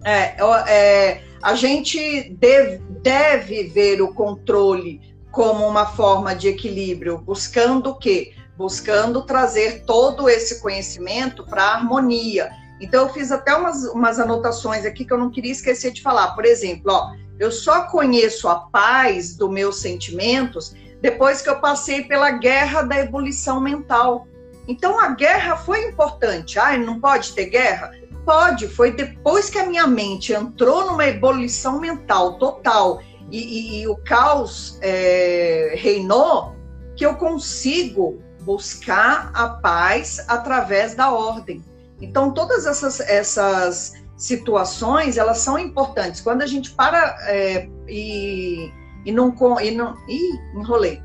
[0.04, 0.36] É,
[0.68, 5.00] é a gente deve, deve ver o controle
[5.30, 8.34] como uma forma de equilíbrio, buscando o quê?
[8.58, 12.50] Buscando trazer todo esse conhecimento para a harmonia.
[12.78, 16.34] Então, eu fiz até umas, umas anotações aqui que eu não queria esquecer de falar.
[16.34, 22.04] Por exemplo, ó, eu só conheço a paz dos meus sentimentos depois que eu passei
[22.04, 24.28] pela guerra da ebulição mental.
[24.68, 26.58] Então a guerra foi importante.
[26.58, 27.92] Ah, não pode ter guerra?
[28.26, 33.00] Pode, foi depois que a minha mente entrou numa ebulição mental total
[33.30, 36.54] e, e, e o caos é, reinou
[36.94, 41.64] que eu consigo buscar a paz através da ordem.
[42.02, 46.20] Então todas essas, essas situações, elas são importantes.
[46.20, 48.70] Quando a gente para é, e,
[49.04, 49.34] e não...
[49.62, 51.02] E não ih, enrolei.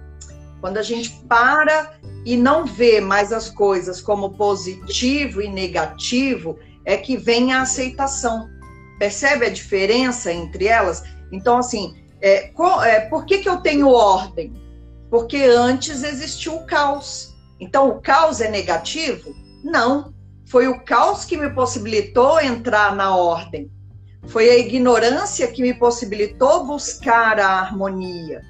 [0.60, 6.98] Quando a gente para e não vê mais as coisas como positivo e negativo, é
[6.98, 8.50] que vem a aceitação.
[9.00, 11.04] Percebe a diferença entre elas?
[11.32, 12.52] Então, assim, é,
[12.84, 14.54] é, por que, que eu tenho ordem?
[15.10, 17.34] Porque antes existiu o caos.
[17.60, 19.34] Então, o caos é negativo?
[19.64, 20.15] Não.
[20.46, 23.72] Foi o caos que me possibilitou entrar na ordem.
[24.28, 28.42] Foi a ignorância que me possibilitou buscar a harmonia,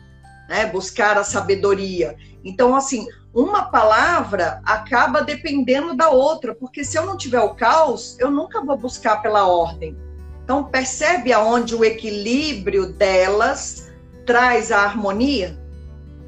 [0.50, 0.66] né?
[0.66, 2.16] buscar a sabedoria.
[2.44, 8.18] Então, assim, uma palavra acaba dependendo da outra, porque se eu não tiver o caos,
[8.20, 9.98] eu nunca vou buscar pela ordem.
[10.44, 13.92] Então, percebe aonde o equilíbrio delas
[14.26, 15.60] traz a harmonia?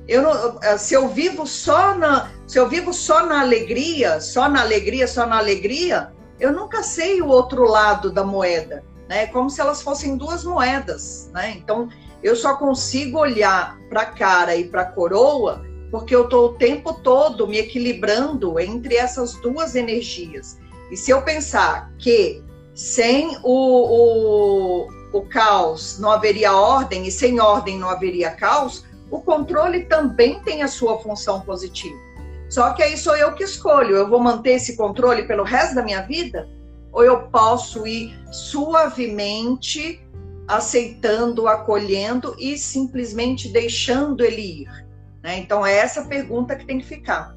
[0.07, 4.61] Eu não, se eu vivo só na, se eu vivo só na alegria, só na
[4.61, 9.27] alegria, só na alegria, eu nunca sei o outro lado da moeda, né?
[9.27, 11.55] Como se elas fossem duas moedas, né?
[11.57, 11.89] Então,
[12.23, 16.53] eu só consigo olhar para a cara e para a coroa porque eu estou o
[16.53, 20.57] tempo todo me equilibrando entre essas duas energias.
[20.91, 27.39] E se eu pensar que sem o, o, o caos não haveria ordem e sem
[27.39, 32.06] ordem não haveria caos, o controle também tem a sua função positiva.
[32.49, 33.95] Só que aí sou eu que escolho.
[33.95, 36.47] Eu vou manter esse controle pelo resto da minha vida?
[36.91, 40.01] Ou eu posso ir suavemente
[40.47, 44.85] aceitando, acolhendo e simplesmente deixando ele ir?
[45.21, 45.39] Né?
[45.39, 47.35] Então, é essa pergunta que tem que ficar.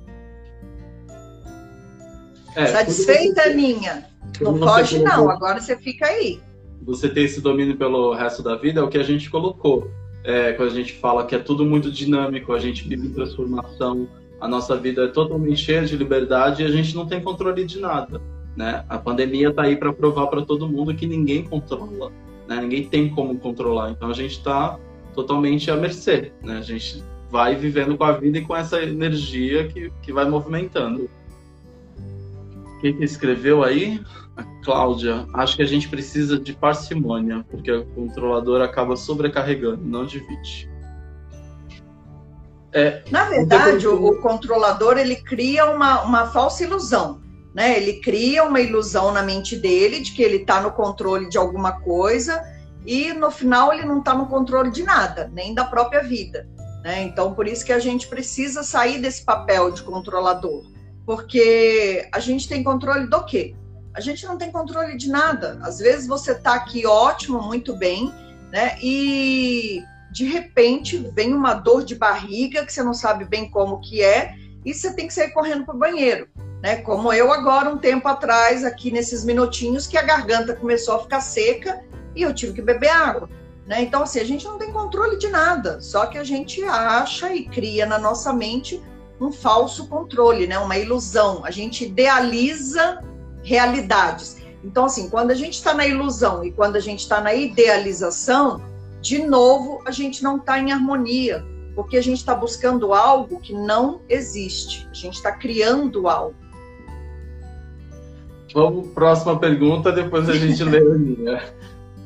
[2.55, 4.05] É, Satisfeita, você...
[4.41, 5.17] Não foge, colocou...
[5.17, 5.31] não.
[5.31, 6.41] Agora você fica aí.
[6.83, 9.91] Você ter esse domínio pelo resto da vida é o que a gente colocou
[10.25, 14.09] é, quando a gente fala que é tudo muito dinâmico, a gente vive transformação,
[14.41, 17.79] a nossa vida é totalmente cheia de liberdade e a gente não tem controle de
[17.79, 18.21] nada.
[18.57, 18.85] Né?
[18.89, 22.11] A pandemia está aí para provar para todo mundo que ninguém controla,
[22.49, 22.61] né?
[22.61, 23.91] ninguém tem como controlar.
[23.91, 24.79] Então a gente está
[25.15, 26.59] totalmente à mercê, né?
[26.59, 31.09] A gente vai vivendo com a vida e com essa energia que, que vai movimentando.
[32.81, 34.01] Quem que escreveu aí?
[34.37, 35.27] A Cláudia.
[35.35, 40.70] Acho que a gente precisa de parcimônia, porque o controlador acaba sobrecarregando, não divide.
[42.73, 47.21] É, Na verdade, o, o, controlador ele cria uma, uma falsa ilusão.
[47.55, 47.77] Né?
[47.77, 51.81] Ele cria uma ilusão na mente dele de que ele está no controle de alguma
[51.81, 52.41] coisa
[52.87, 56.49] e no final ele não está no controle de nada, nem da própria vida.
[56.83, 57.03] Né?
[57.03, 60.65] Então, por isso que a gente precisa sair desse papel de controlador,
[61.05, 63.55] porque a gente tem controle do quê?
[63.93, 65.59] A gente não tem controle de nada.
[65.63, 68.13] Às vezes você está aqui ótimo, muito bem,
[68.53, 68.79] né?
[68.81, 69.83] E
[70.13, 74.35] de repente vem uma dor de barriga que você não sabe bem como que é
[74.65, 76.29] e você tem que sair correndo para o banheiro,
[76.63, 76.77] né?
[76.77, 81.21] Como eu agora um tempo atrás aqui nesses minutinhos que a garganta começou a ficar
[81.21, 81.83] seca
[82.15, 83.29] e eu tive que beber água.
[83.67, 83.83] Né?
[83.83, 87.47] Então, assim, a gente não tem controle de nada, só que a gente acha e
[87.47, 88.83] cria na nossa mente
[89.21, 90.59] um falso controle, né?
[90.59, 91.45] uma ilusão.
[91.45, 93.01] A gente idealiza
[93.45, 94.39] realidades.
[94.65, 98.61] Então, assim, quando a gente está na ilusão e quando a gente está na idealização,
[99.01, 101.45] de novo, a gente não está em harmonia,
[101.75, 104.87] porque a gente está buscando algo que não existe.
[104.91, 106.35] A gente está criando algo.
[108.53, 111.43] Vamos, próxima pergunta, depois a gente lê a minha.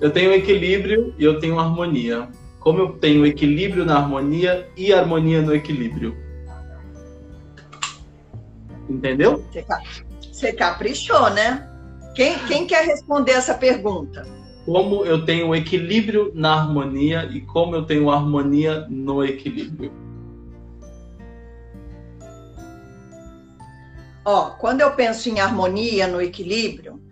[0.00, 2.28] Eu tenho equilíbrio e eu tenho harmonia.
[2.60, 6.16] Como eu tenho equilíbrio na harmonia e harmonia no equilíbrio?
[8.88, 9.44] Entendeu?
[10.30, 11.68] Você caprichou, né?
[12.14, 14.26] Quem, quem quer responder essa pergunta?
[14.64, 19.92] Como eu tenho equilíbrio na harmonia e como eu tenho harmonia no equilíbrio?
[24.24, 27.04] Ó, quando eu penso em harmonia no equilíbrio,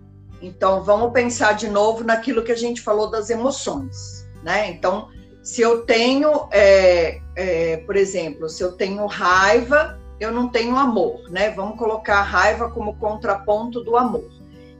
[0.42, 4.68] então, vamos pensar de novo naquilo que a gente falou das emoções, né?
[4.70, 5.08] Então,
[5.40, 11.30] se eu tenho, é, é, por exemplo, se eu tenho raiva, eu não tenho amor,
[11.30, 11.50] né?
[11.50, 14.28] Vamos colocar a raiva como contraponto do amor.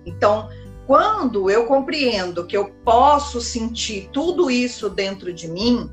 [0.05, 0.49] Então,
[0.93, 5.91] quando eu compreendo que eu posso sentir tudo isso dentro de mim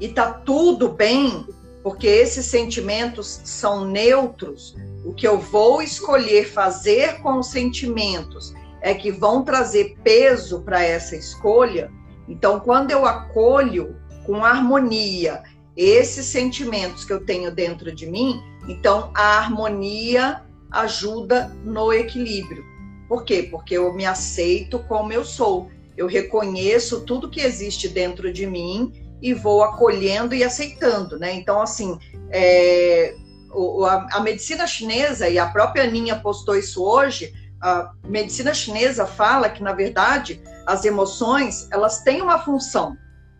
[0.00, 1.46] e tá tudo bem,
[1.84, 4.74] porque esses sentimentos são neutros,
[5.04, 10.82] o que eu vou escolher fazer com os sentimentos é que vão trazer peso para
[10.82, 11.88] essa escolha.
[12.26, 13.94] Então, quando eu acolho
[14.26, 15.44] com harmonia
[15.76, 20.42] esses sentimentos que eu tenho dentro de mim, então a harmonia
[20.72, 22.69] ajuda no equilíbrio.
[23.10, 23.42] Por quê?
[23.42, 25.68] Porque eu me aceito como eu sou.
[25.96, 31.34] Eu reconheço tudo que existe dentro de mim e vou acolhendo e aceitando, né?
[31.34, 31.98] Então, assim,
[32.30, 33.16] é,
[33.84, 39.48] a, a medicina chinesa, e a própria Aninha postou isso hoje, a medicina chinesa fala
[39.48, 42.96] que, na verdade, as emoções elas têm uma função.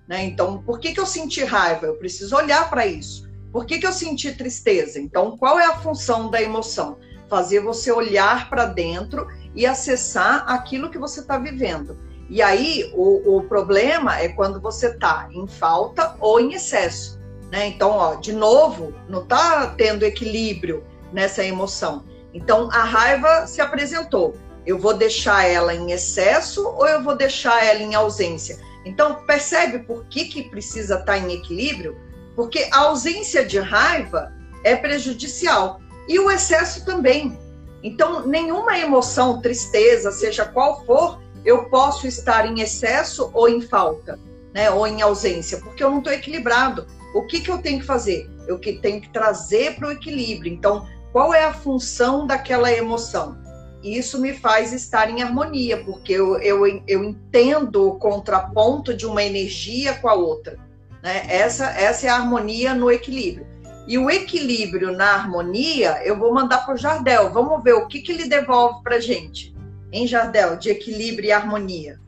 [0.08, 0.24] Né?
[0.24, 1.86] Então, por que, que eu senti raiva?
[1.86, 3.30] Eu preciso olhar para isso.
[3.52, 4.98] Por que, que eu senti tristeza?
[4.98, 6.98] Então, qual é a função da emoção?
[7.28, 11.96] Fazer você olhar para dentro e acessar aquilo que você está vivendo.
[12.28, 17.18] E aí, o, o problema é quando você está em falta ou em excesso.
[17.50, 17.66] Né?
[17.66, 22.04] Então, ó, de novo, não está tendo equilíbrio nessa emoção.
[22.32, 24.36] Então a raiva se apresentou.
[24.66, 28.58] Eu vou deixar ela em excesso ou eu vou deixar ela em ausência?
[28.84, 31.96] Então percebe por que, que precisa estar em equilíbrio?
[32.36, 34.32] Porque a ausência de raiva
[34.64, 37.38] é prejudicial e o excesso também.
[37.82, 44.18] Então nenhuma emoção, tristeza, seja qual for, eu posso estar em excesso ou em falta,
[44.52, 44.70] né?
[44.70, 46.86] Ou em ausência, porque eu não estou equilibrado.
[47.14, 48.28] O que, que eu tenho que fazer?
[48.46, 50.52] Eu que tenho que trazer para o equilíbrio.
[50.52, 53.36] Então, qual é a função daquela emoção?
[53.82, 59.22] Isso me faz estar em harmonia, porque eu, eu, eu entendo o contraponto de uma
[59.22, 60.58] energia com a outra.
[61.02, 61.24] Né?
[61.28, 63.46] Essa, essa é a harmonia no equilíbrio.
[63.86, 67.32] E o equilíbrio na harmonia, eu vou mandar para o Jardel.
[67.32, 69.54] Vamos ver o que, que ele devolve para gente,
[69.92, 71.98] em Jardel, de equilíbrio e harmonia.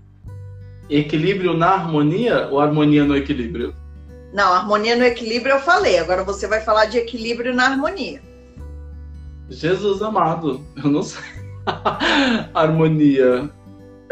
[0.89, 3.75] Equilíbrio na harmonia ou harmonia no equilíbrio?
[4.33, 5.99] Não, harmonia no equilíbrio eu falei.
[5.99, 8.23] Agora você vai falar de equilíbrio na harmonia.
[9.49, 11.23] Jesus amado, eu não sei.
[12.55, 13.51] Harmonia.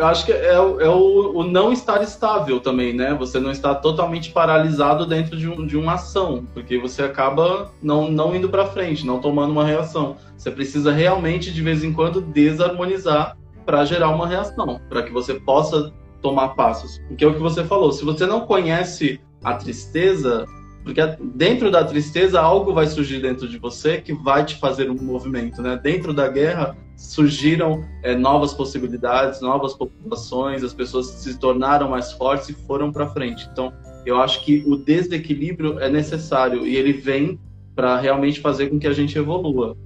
[0.00, 3.14] Eu acho que é, é o, o, não estar estável também, né?
[3.16, 8.10] Você não está totalmente paralisado dentro de, um, de uma ação, porque você acaba não,
[8.10, 10.16] não indo para frente, não tomando uma reação.
[10.38, 13.36] Você precisa realmente, de vez em quando, desarmonizar
[13.66, 15.92] para gerar uma reação, para que você possa
[16.22, 16.98] tomar passos.
[17.06, 20.46] Porque é o que você falou, se você não conhece a tristeza,
[20.90, 25.00] porque dentro da tristeza, algo vai surgir dentro de você que vai te fazer um
[25.00, 25.78] movimento, né?
[25.80, 32.48] Dentro da guerra, surgiram é, novas possibilidades, novas populações, as pessoas se tornaram mais fortes
[32.48, 33.48] e foram para frente.
[33.52, 33.72] Então,
[34.04, 37.38] Eu acho que o desequilíbrio é necessário e ele vem
[37.76, 39.76] para realmente fazer com que a gente evolua.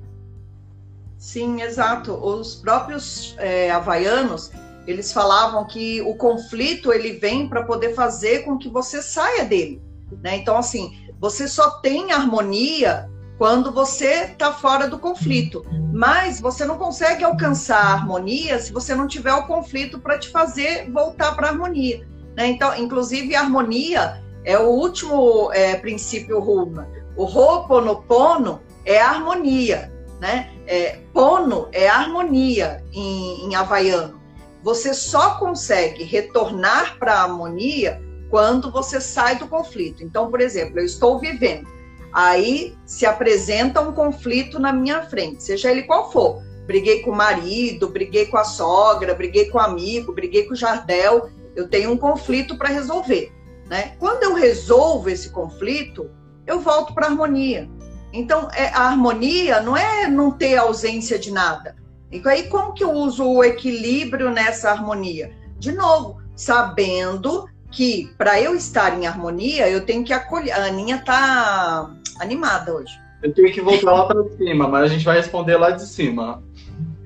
[1.18, 2.12] Sim, exato.
[2.12, 4.52] Os próprios é, havaianos,
[4.86, 9.82] eles falavam que o conflito ele vem para poder fazer com que você saia dele.
[10.22, 10.36] Né?
[10.36, 15.64] Então, assim, você só tem harmonia quando você está fora do conflito.
[15.92, 20.28] Mas você não consegue alcançar a harmonia se você não tiver o conflito para te
[20.28, 22.06] fazer voltar para a harmonia.
[22.36, 22.48] Né?
[22.48, 26.88] Então, inclusive, a harmonia é o último é, princípio Ruma.
[27.16, 29.92] O Ho'oponopono é a harmonia.
[30.20, 30.50] Né?
[30.66, 34.20] É, pono é harmonia em, em havaiano.
[34.62, 38.02] Você só consegue retornar para a harmonia
[38.34, 40.02] quando você sai do conflito.
[40.02, 41.68] Então, por exemplo, eu estou vivendo,
[42.12, 46.42] aí se apresenta um conflito na minha frente, seja ele qual for.
[46.66, 50.56] Briguei com o marido, briguei com a sogra, briguei com o amigo, briguei com o
[50.56, 51.30] jardel.
[51.54, 53.32] Eu tenho um conflito para resolver.
[53.70, 53.94] Né?
[54.00, 56.10] Quando eu resolvo esse conflito,
[56.44, 57.70] eu volto para a harmonia.
[58.12, 61.76] Então, é, a harmonia não é não ter ausência de nada.
[62.10, 65.32] E aí, como que eu uso o equilíbrio nessa harmonia?
[65.56, 70.52] De novo, sabendo que para eu estar em harmonia, eu tenho que acolher.
[70.52, 72.92] A Aninha tá animada hoje.
[73.22, 76.42] Eu tenho que voltar lá para cima, mas a gente vai responder lá de cima.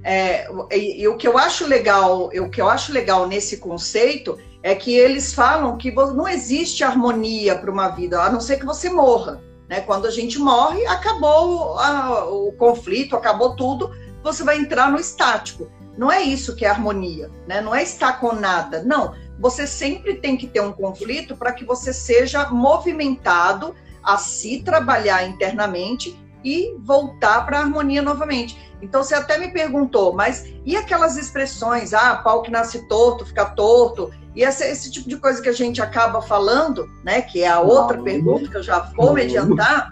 [0.05, 4.39] É, e, e, o que eu acho legal, o que eu acho legal nesse conceito
[4.63, 8.67] é que eles falam que não existe harmonia para uma vida, a não ser que
[8.67, 9.41] você morra.
[9.69, 9.81] Né?
[9.81, 13.91] Quando a gente morre, acabou a, o conflito, acabou tudo,
[14.23, 15.71] você vai entrar no estático.
[15.97, 17.61] Não é isso que é harmonia, né?
[17.61, 18.83] não é estar com nada.
[18.83, 24.63] Não, você sempre tem que ter um conflito para que você seja movimentado a se
[24.63, 28.59] trabalhar internamente e voltar para a harmonia novamente.
[28.81, 33.45] Então você até me perguntou, mas e aquelas expressões, ah, pau que nasce torto, fica
[33.45, 37.49] torto, e esse, esse tipo de coisa que a gente acaba falando, né, que é
[37.49, 39.91] a outra não, pergunta que eu já vou me adiantar,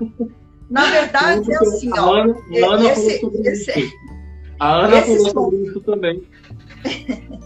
[0.70, 3.92] na verdade é assim, ó, Ana, Ana esse, esse,
[4.61, 6.22] a Ana falou sobre isso também.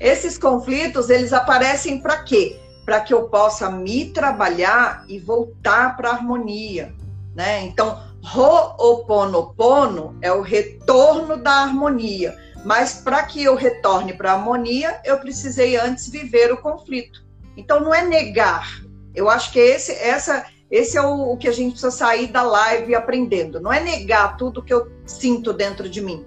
[0.00, 2.58] Esses conflitos, eles aparecem para quê?
[2.84, 6.94] Para que eu possa me trabalhar e voltar para a harmonia,
[7.34, 7.62] né?
[7.62, 15.00] Então, Ho'oponopono é o retorno da harmonia mas para que eu retorne para a harmonia,
[15.04, 17.24] eu precisei antes viver o conflito.
[17.56, 18.82] Então não é negar.
[19.14, 22.42] Eu acho que esse, essa, esse é o, o que a gente precisa sair da
[22.42, 23.60] live aprendendo.
[23.60, 26.26] Não é negar tudo que eu sinto dentro de mim.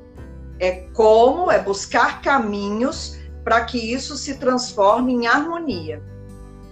[0.60, 6.02] É como, é buscar caminhos para que isso se transforme em harmonia.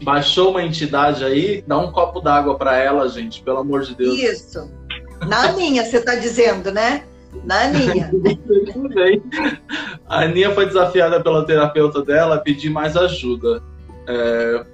[0.02, 4.18] Baixou uma entidade aí, dá um copo d'água para ela, gente, pelo amor de Deus.
[4.18, 4.72] Isso.
[5.28, 7.04] Na minha, você está dizendo, né?
[7.44, 8.10] Na Aninha.
[10.08, 13.62] a Aninha foi desafiada pela terapeuta dela a pedir mais ajuda.
[14.08, 14.66] É,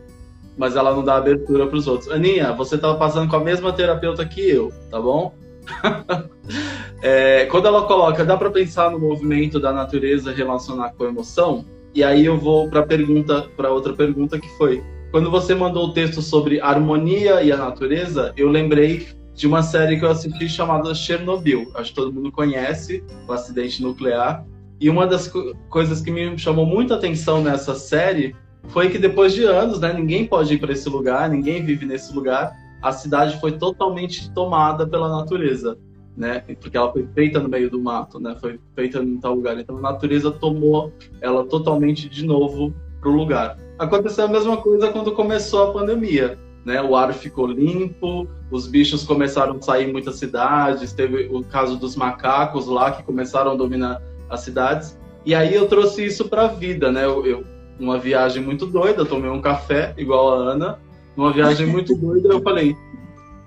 [0.57, 2.11] mas ela não dá abertura para os outros.
[2.11, 5.33] Aninha, você estava passando com a mesma terapeuta que eu, tá bom?
[7.01, 11.65] é, quando ela coloca, dá para pensar no movimento da natureza relacionar com a emoção?
[11.95, 15.93] E aí eu vou para pergunta, para outra pergunta que foi: quando você mandou o
[15.93, 20.93] texto sobre harmonia e a natureza, eu lembrei de uma série que eu assisti chamada
[20.93, 21.71] Chernobyl.
[21.73, 24.45] Acho que todo mundo conhece o acidente nuclear.
[24.79, 28.35] E uma das co coisas que me chamou muita atenção nessa série
[28.67, 32.13] foi que depois de anos, né, ninguém pode ir para esse lugar, ninguém vive nesse
[32.13, 32.53] lugar.
[32.81, 35.77] A cidade foi totalmente tomada pela natureza,
[36.15, 36.43] né?
[36.59, 38.35] Porque ela foi feita no meio do mato, né?
[38.39, 39.59] Foi feita em tal lugar.
[39.59, 40.91] Então a natureza tomou
[41.21, 43.57] ela totalmente de novo para o lugar.
[43.77, 46.81] Aconteceu a mesma coisa quando começou a pandemia né?
[46.81, 51.77] O ar ficou limpo, os bichos começaram a sair em muitas cidades, teve o caso
[51.77, 54.97] dos macacos lá que começaram a dominar as cidades.
[55.23, 57.05] E aí eu trouxe isso para a vida, né?
[57.05, 57.43] Eu, eu,
[57.79, 60.79] uma viagem muito doida, tomei um café igual a Ana,
[61.15, 62.75] numa viagem muito doida, eu falei,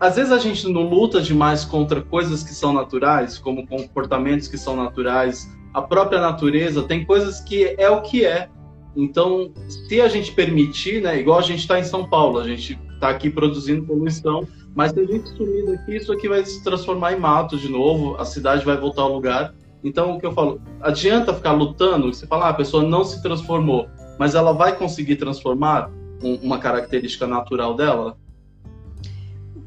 [0.00, 4.56] às vezes a gente não luta demais contra coisas que são naturais, como comportamentos que
[4.56, 8.48] são naturais, a própria natureza tem coisas que é o que é.
[8.96, 12.78] Então, se a gente permitir, né, igual a gente está em São Paulo, a gente
[12.94, 17.12] está aqui produzindo poluição, mas se a gente sumir daqui, isso aqui vai se transformar
[17.12, 19.54] em mato de novo, a cidade vai voltar ao lugar.
[19.82, 23.22] Então, o que eu falo, adianta ficar lutando, você fala, ah, a pessoa não se
[23.22, 23.88] transformou,
[24.18, 25.90] mas ela vai conseguir transformar
[26.22, 28.16] um, uma característica natural dela?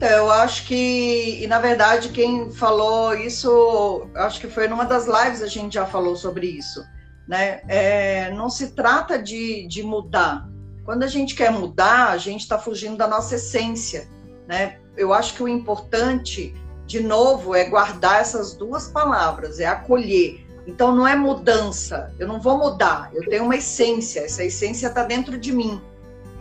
[0.01, 5.05] Então, eu acho que, e na verdade, quem falou isso, acho que foi numa das
[5.05, 6.83] lives a gente já falou sobre isso,
[7.27, 7.61] né?
[7.67, 10.49] É, não se trata de, de mudar,
[10.83, 14.09] quando a gente quer mudar, a gente está fugindo da nossa essência,
[14.47, 14.79] né?
[14.97, 16.55] Eu acho que o importante,
[16.87, 20.43] de novo, é guardar essas duas palavras, é acolher.
[20.65, 25.03] Então não é mudança, eu não vou mudar, eu tenho uma essência, essa essência está
[25.03, 25.79] dentro de mim.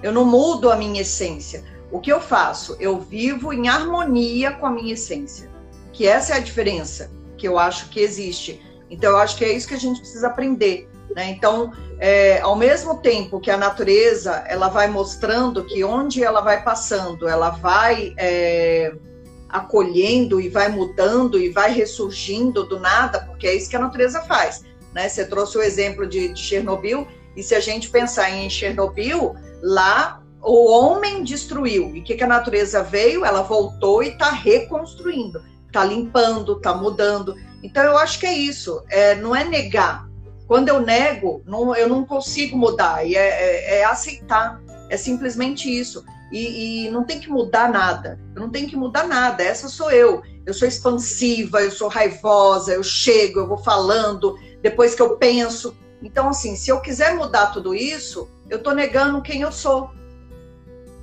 [0.02, 1.62] Eu não mudo a minha essência.
[1.90, 2.76] O que eu faço?
[2.78, 5.50] Eu vivo em harmonia com a minha essência.
[5.92, 8.60] Que essa é a diferença que eu acho que existe.
[8.88, 10.88] Então, eu acho que é isso que a gente precisa aprender.
[11.14, 11.30] Né?
[11.30, 16.62] Então, é, ao mesmo tempo que a natureza ela vai mostrando que onde ela vai
[16.62, 18.92] passando, ela vai é,
[19.48, 24.22] acolhendo e vai mudando e vai ressurgindo do nada, porque é isso que a natureza
[24.22, 24.64] faz.
[24.94, 25.08] Né?
[25.08, 30.19] Você trouxe o exemplo de, de Chernobyl, e se a gente pensar em Chernobyl, lá
[30.42, 31.94] o homem destruiu.
[31.94, 33.24] E o que, que a natureza veio?
[33.24, 37.34] Ela voltou e está reconstruindo, está limpando, está mudando.
[37.62, 38.82] Então eu acho que é isso.
[38.88, 40.08] É, não é negar.
[40.46, 43.06] Quando eu nego, não, eu não consigo mudar.
[43.06, 44.60] E é, é, é aceitar.
[44.88, 46.04] É simplesmente isso.
[46.32, 48.18] E, e, não tem que mudar nada.
[48.34, 49.42] Eu não tenho que mudar nada.
[49.42, 50.22] Essa sou eu.
[50.46, 55.76] Eu sou expansiva, eu sou raivosa, eu chego, eu vou falando, depois que eu penso.
[56.02, 59.90] Então, assim, se eu quiser mudar tudo isso, eu estou negando quem eu sou.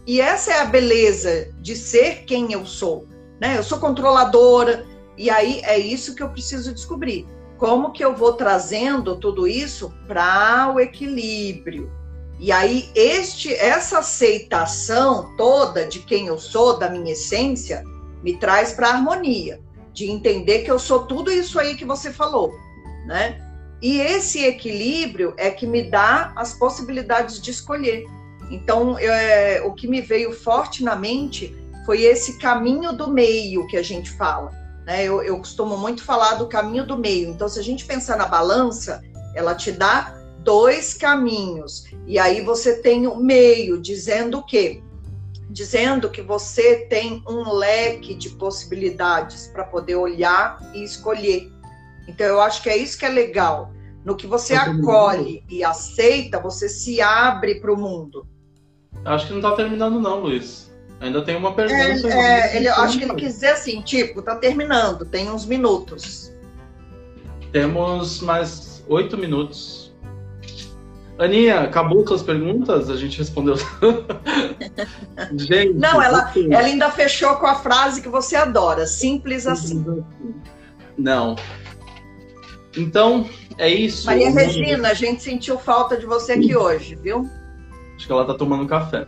[0.07, 3.05] E essa é a beleza de ser quem eu sou.
[3.41, 3.57] Né?
[3.57, 4.85] Eu sou controladora,
[5.17, 7.27] e aí é isso que eu preciso descobrir.
[7.57, 11.91] Como que eu vou trazendo tudo isso para o equilíbrio?
[12.39, 17.83] E aí este essa aceitação toda de quem eu sou, da minha essência,
[18.23, 19.59] me traz para a harmonia,
[19.91, 22.53] de entender que eu sou tudo isso aí que você falou,
[23.07, 23.41] né?
[23.81, 28.05] E esse equilíbrio é que me dá as possibilidades de escolher.
[28.49, 33.77] Então, é, o que me veio forte na mente foi esse caminho do meio que
[33.77, 34.51] a gente fala.
[34.85, 35.03] Né?
[35.03, 37.29] Eu, eu costumo muito falar do caminho do meio.
[37.29, 39.03] Então, se a gente pensar na balança,
[39.35, 41.85] ela te dá dois caminhos.
[42.05, 44.81] E aí você tem o meio, dizendo o quê?
[45.49, 51.51] Dizendo que você tem um leque de possibilidades para poder olhar e escolher.
[52.07, 53.73] Então, eu acho que é isso que é legal.
[54.05, 58.25] No que você acolhe e aceita, você se abre para o mundo.
[59.07, 60.69] Acho que não está terminando, não, Luiz.
[60.99, 62.07] Ainda tem uma pergunta.
[62.07, 66.33] É, é, ele, acho que ele quis dizer assim, tipo, está terminando, tem uns minutos.
[67.51, 69.95] Temos mais oito minutos.
[71.17, 72.89] Aninha, acabou suas perguntas?
[72.89, 73.55] A gente respondeu.
[75.35, 75.73] gente.
[75.73, 80.03] Não, ela, ela ainda fechou com a frase que você adora, simples assim.
[80.97, 81.35] Não.
[82.75, 83.27] Então,
[83.57, 84.05] é isso.
[84.05, 87.27] Maria Regina, a gente sentiu falta de você aqui hoje, viu?
[87.97, 89.05] Acho que ela tá tomando café.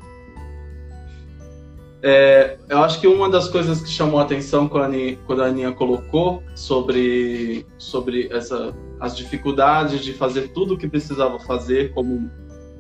[2.02, 5.44] É, eu acho que uma das coisas que chamou a atenção quando a Aninha, quando
[5.44, 11.94] a Aninha colocou sobre, sobre essa, as dificuldades de fazer tudo o que precisava fazer,
[11.94, 12.32] como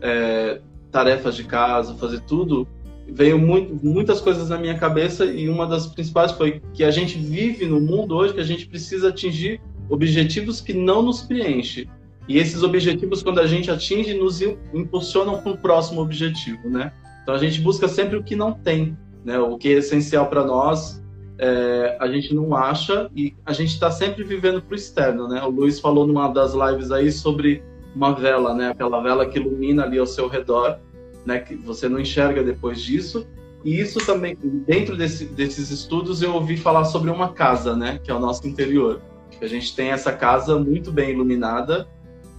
[0.02, 2.68] é, tarefas de casa, fazer tudo,
[3.08, 7.18] veio muito, muitas coisas na minha cabeça e uma das principais foi que a gente
[7.18, 11.90] vive no mundo hoje que a gente precisa atingir objetivos que não nos preenchem.
[12.30, 14.40] E esses objetivos, quando a gente atinge, nos
[14.72, 16.94] impulsionam para o próximo objetivo, né?
[17.24, 19.40] Então a gente busca sempre o que não tem, né?
[19.40, 21.04] O que é essencial para nós,
[21.40, 25.42] é, a gente não acha e a gente está sempre vivendo para o externo, né?
[25.42, 27.64] O Luiz falou numa das lives aí sobre
[27.96, 28.70] uma vela, né?
[28.70, 30.78] Aquela vela que ilumina ali ao seu redor,
[31.26, 31.40] né?
[31.40, 33.26] Que você não enxerga depois disso.
[33.66, 38.00] E isso também, dentro desse, desses estudos, eu ouvi falar sobre uma casa, né?
[38.04, 39.02] Que é o nosso interior.
[39.42, 41.88] A gente tem essa casa muito bem iluminada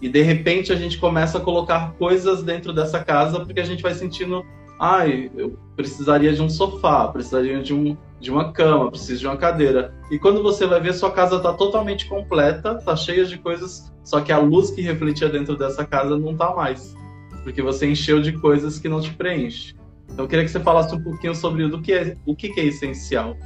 [0.01, 3.83] e de repente a gente começa a colocar coisas dentro dessa casa porque a gente
[3.83, 4.45] vai sentindo,
[4.79, 9.37] ai, eu precisaria de um sofá, precisaria de, um, de uma cama, preciso de uma
[9.37, 9.95] cadeira.
[10.11, 14.21] E quando você vai ver, sua casa está totalmente completa, está cheia de coisas, só
[14.21, 16.95] que a luz que refletia dentro dessa casa não está mais,
[17.45, 19.75] porque você encheu de coisas que não te preenche.
[20.09, 22.65] Então eu queria que você falasse um pouquinho sobre o que é, o que é
[22.65, 23.37] essencial,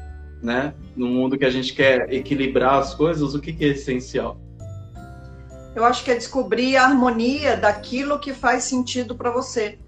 [0.43, 0.73] né?
[0.97, 4.41] No mundo que a gente quer equilibrar as coisas, o que é essencial?
[5.75, 9.79] Eu acho que é descobrir a harmonia daquilo que faz sentido para você.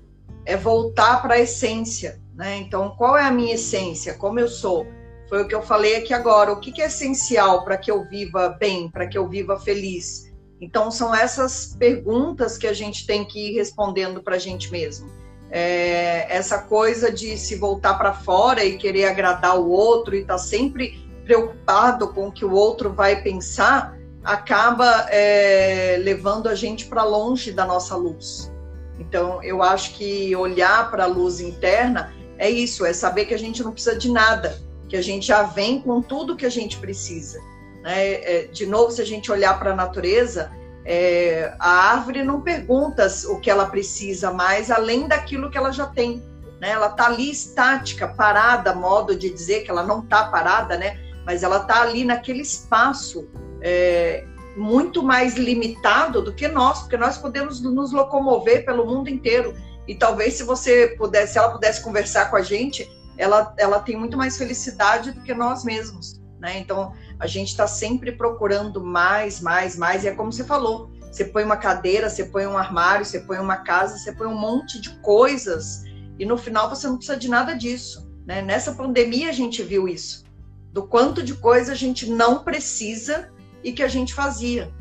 [0.44, 2.56] É voltar para a essência, né?
[2.56, 4.14] Então, qual é a minha essência?
[4.14, 4.86] Como eu sou?
[5.28, 6.52] Foi o que eu falei aqui agora.
[6.52, 10.32] O que é essencial para que eu viva bem, para que eu viva feliz?
[10.60, 15.08] Então, são essas perguntas que a gente tem que ir respondendo para a gente mesmo.
[15.50, 20.34] É, essa coisa de se voltar para fora e querer agradar o outro e estar
[20.34, 23.96] tá sempre preocupado com o que o outro vai pensar,
[24.26, 28.52] acaba é, levando a gente para longe da nossa luz.
[28.98, 33.38] Então, eu acho que olhar para a luz interna é isso, é saber que a
[33.38, 36.76] gente não precisa de nada, que a gente já vem com tudo que a gente
[36.78, 37.38] precisa.
[37.82, 38.14] Né?
[38.14, 40.50] É, de novo, se a gente olhar para a natureza,
[40.84, 45.86] é, a árvore não pergunta o que ela precisa mais, além daquilo que ela já
[45.86, 46.20] tem.
[46.60, 46.70] Né?
[46.70, 50.98] Ela está ali estática, parada, modo de dizer que ela não está parada, né?
[51.24, 53.28] mas ela está ali naquele espaço
[53.68, 54.24] é,
[54.56, 59.56] muito mais limitado do que nós, porque nós podemos nos locomover pelo mundo inteiro.
[59.88, 62.88] E talvez se você pudesse, se ela pudesse conversar com a gente,
[63.18, 66.58] ela, ela tem muito mais felicidade do que nós mesmos, né?
[66.60, 70.04] Então a gente está sempre procurando mais, mais, mais.
[70.04, 73.38] E é como você falou, você põe uma cadeira, você põe um armário, você põe
[73.38, 75.82] uma casa, você põe um monte de coisas
[76.20, 78.08] e no final você não precisa de nada disso.
[78.24, 78.42] Né?
[78.42, 80.24] Nessa pandemia a gente viu isso,
[80.72, 84.72] do quanto de coisa a gente não precisa e que a gente fazia.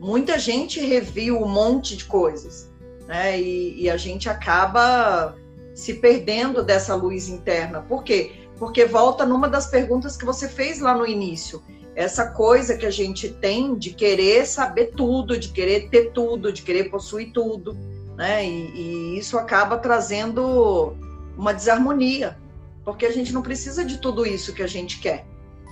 [0.00, 2.70] Muita gente reviu um monte de coisas,
[3.06, 3.40] né?
[3.40, 5.36] E, e a gente acaba
[5.74, 7.82] se perdendo dessa luz interna.
[7.82, 8.32] Por quê?
[8.58, 11.62] Porque volta numa das perguntas que você fez lá no início.
[11.94, 16.62] Essa coisa que a gente tem de querer saber tudo, de querer ter tudo, de
[16.62, 17.76] querer possuir tudo
[18.18, 18.44] né?
[18.44, 20.96] E, e isso acaba trazendo
[21.36, 22.36] uma desarmonia,
[22.84, 25.24] porque a gente não precisa de tudo isso que a gente quer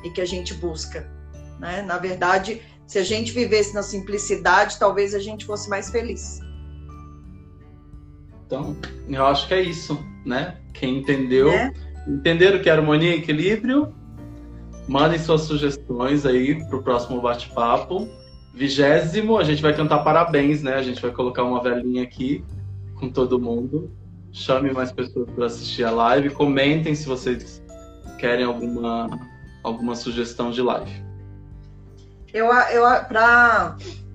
[0.04, 1.10] e que a gente busca,
[1.58, 1.82] né?
[1.82, 6.40] Na verdade, se a gente vivesse na simplicidade, talvez a gente fosse mais feliz.
[8.46, 8.76] Então,
[9.08, 10.58] eu acho que é isso, né?
[10.72, 11.72] Quem entendeu, é.
[12.06, 13.92] entenderam que é harmonia e equilíbrio,
[14.86, 18.08] mandem suas sugestões aí para o próximo bate-papo
[18.56, 20.74] vigésimo, a gente vai cantar parabéns, né?
[20.74, 22.42] A gente vai colocar uma velhinha aqui
[22.94, 23.90] com todo mundo.
[24.32, 26.30] Chame mais pessoas para assistir a live.
[26.30, 27.62] Comentem se vocês
[28.18, 29.10] querem alguma,
[29.62, 31.05] alguma sugestão de live.
[32.32, 32.84] Eu, eu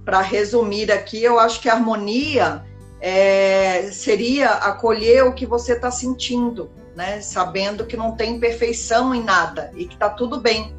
[0.04, 2.64] para resumir aqui, eu acho que a harmonia
[3.00, 7.22] é, seria acolher o que você está sentindo, né?
[7.22, 10.76] Sabendo que não tem perfeição em nada e que está tudo bem.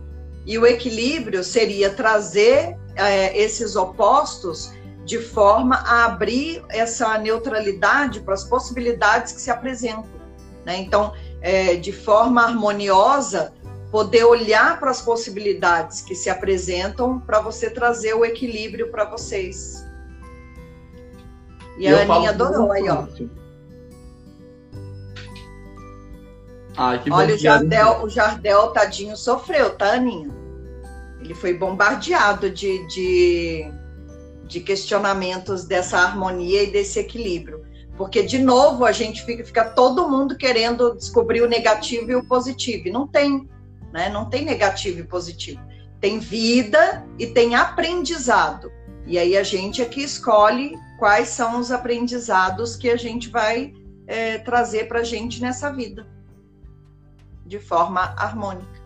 [0.46, 4.72] E o equilíbrio seria trazer é, esses opostos
[5.04, 10.10] de forma a abrir essa neutralidade para as possibilidades que se apresentam.
[10.64, 10.78] Né?
[10.78, 13.52] Então, é, de forma harmoniosa,
[13.92, 19.84] poder olhar para as possibilidades que se apresentam para você trazer o equilíbrio para vocês.
[21.78, 23.06] E a Aninha adorou aí, ó.
[26.74, 30.30] Ai, que Olha, o Jardel, o Jardel, tadinho, sofreu, tá, Aninha?
[31.20, 33.70] Ele foi bombardeado de, de,
[34.44, 37.62] de questionamentos dessa harmonia e desse equilíbrio.
[37.98, 42.24] Porque, de novo, a gente fica, fica todo mundo querendo descobrir o negativo e o
[42.24, 42.88] positivo.
[42.88, 43.46] E não tem,
[43.92, 44.08] né?
[44.08, 45.60] Não tem negativo e positivo.
[46.00, 48.72] Tem vida e tem aprendizado.
[49.06, 53.72] E aí a gente é que escolhe quais são os aprendizados que a gente vai
[54.06, 56.06] é, trazer para a gente nessa vida,
[57.46, 58.81] de forma harmônica.